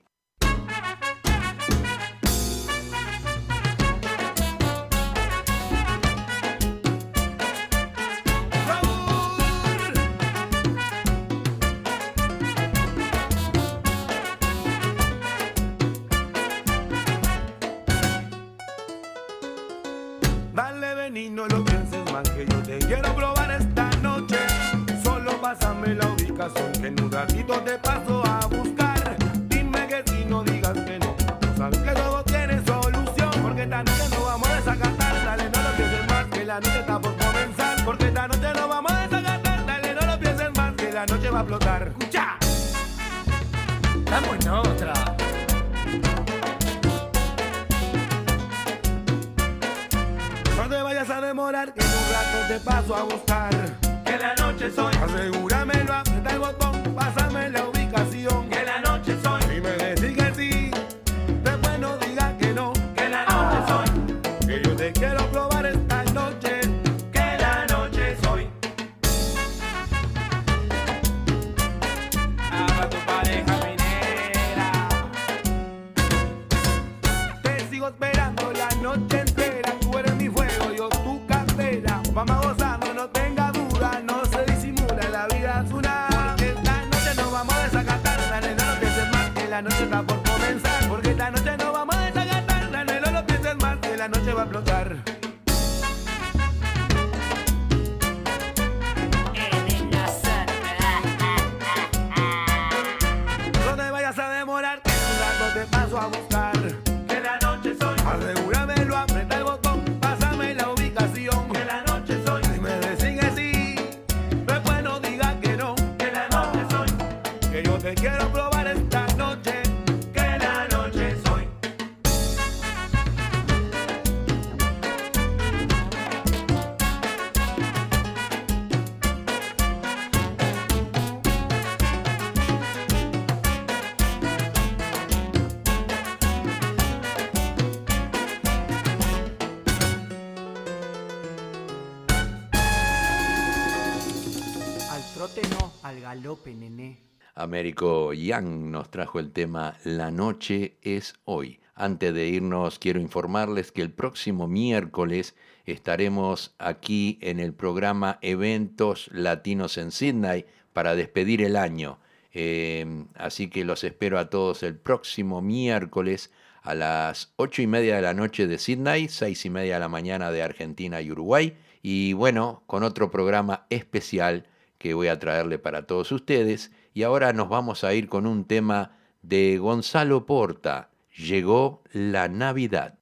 Américo 147.60 148.14
Yang 148.14 148.70
nos 148.70 148.90
trajo 148.90 149.18
el 149.18 149.32
tema 149.32 149.76
La 149.84 150.10
noche 150.10 150.78
es 150.80 151.16
hoy. 151.26 151.60
Antes 151.74 152.14
de 152.14 152.26
irnos, 152.26 152.78
quiero 152.78 153.00
informarles 153.00 153.70
que 153.70 153.82
el 153.82 153.90
próximo 153.90 154.48
miércoles 154.48 155.36
estaremos 155.66 156.54
aquí 156.58 157.18
en 157.20 157.38
el 157.38 157.52
programa 157.52 158.18
Eventos 158.22 159.10
Latinos 159.12 159.76
en 159.76 159.90
Sydney 159.90 160.46
para 160.72 160.94
despedir 160.94 161.42
el 161.42 161.54
año. 161.54 161.98
Em, 162.32 163.08
así 163.14 163.50
que 163.50 163.66
los 163.66 163.84
espero 163.84 164.18
a 164.18 164.30
todos 164.30 164.62
el 164.62 164.76
próximo 164.76 165.42
miércoles 165.42 166.32
a 166.62 166.74
las 166.74 167.34
ocho 167.36 167.60
y 167.60 167.66
media 167.66 167.96
de 167.96 168.02
la 168.02 168.14
noche 168.14 168.46
de 168.46 168.56
Sydney, 168.56 169.08
seis 169.08 169.44
y 169.44 169.50
media 169.50 169.74
de 169.74 169.80
la 169.80 169.88
mañana 169.90 170.30
de 170.30 170.42
Argentina 170.42 171.02
y 171.02 171.10
Uruguay. 171.10 171.58
Y 171.82 172.14
bueno, 172.14 172.62
con 172.66 172.84
otro 172.84 173.10
programa 173.10 173.66
especial 173.68 174.46
que 174.78 174.94
voy 174.94 175.08
a 175.08 175.18
traerle 175.18 175.58
para 175.58 175.86
todos 175.86 176.10
ustedes 176.10 176.70
y 176.92 177.02
ahora 177.02 177.32
nos 177.32 177.48
vamos 177.48 177.84
a 177.84 177.94
ir 177.94 178.08
con 178.08 178.26
un 178.26 178.44
tema 178.44 178.96
de 179.22 179.58
Gonzalo 179.58 180.26
Porta. 180.26 180.90
Llegó 181.16 181.82
la 181.92 182.28
Navidad. 182.28 182.98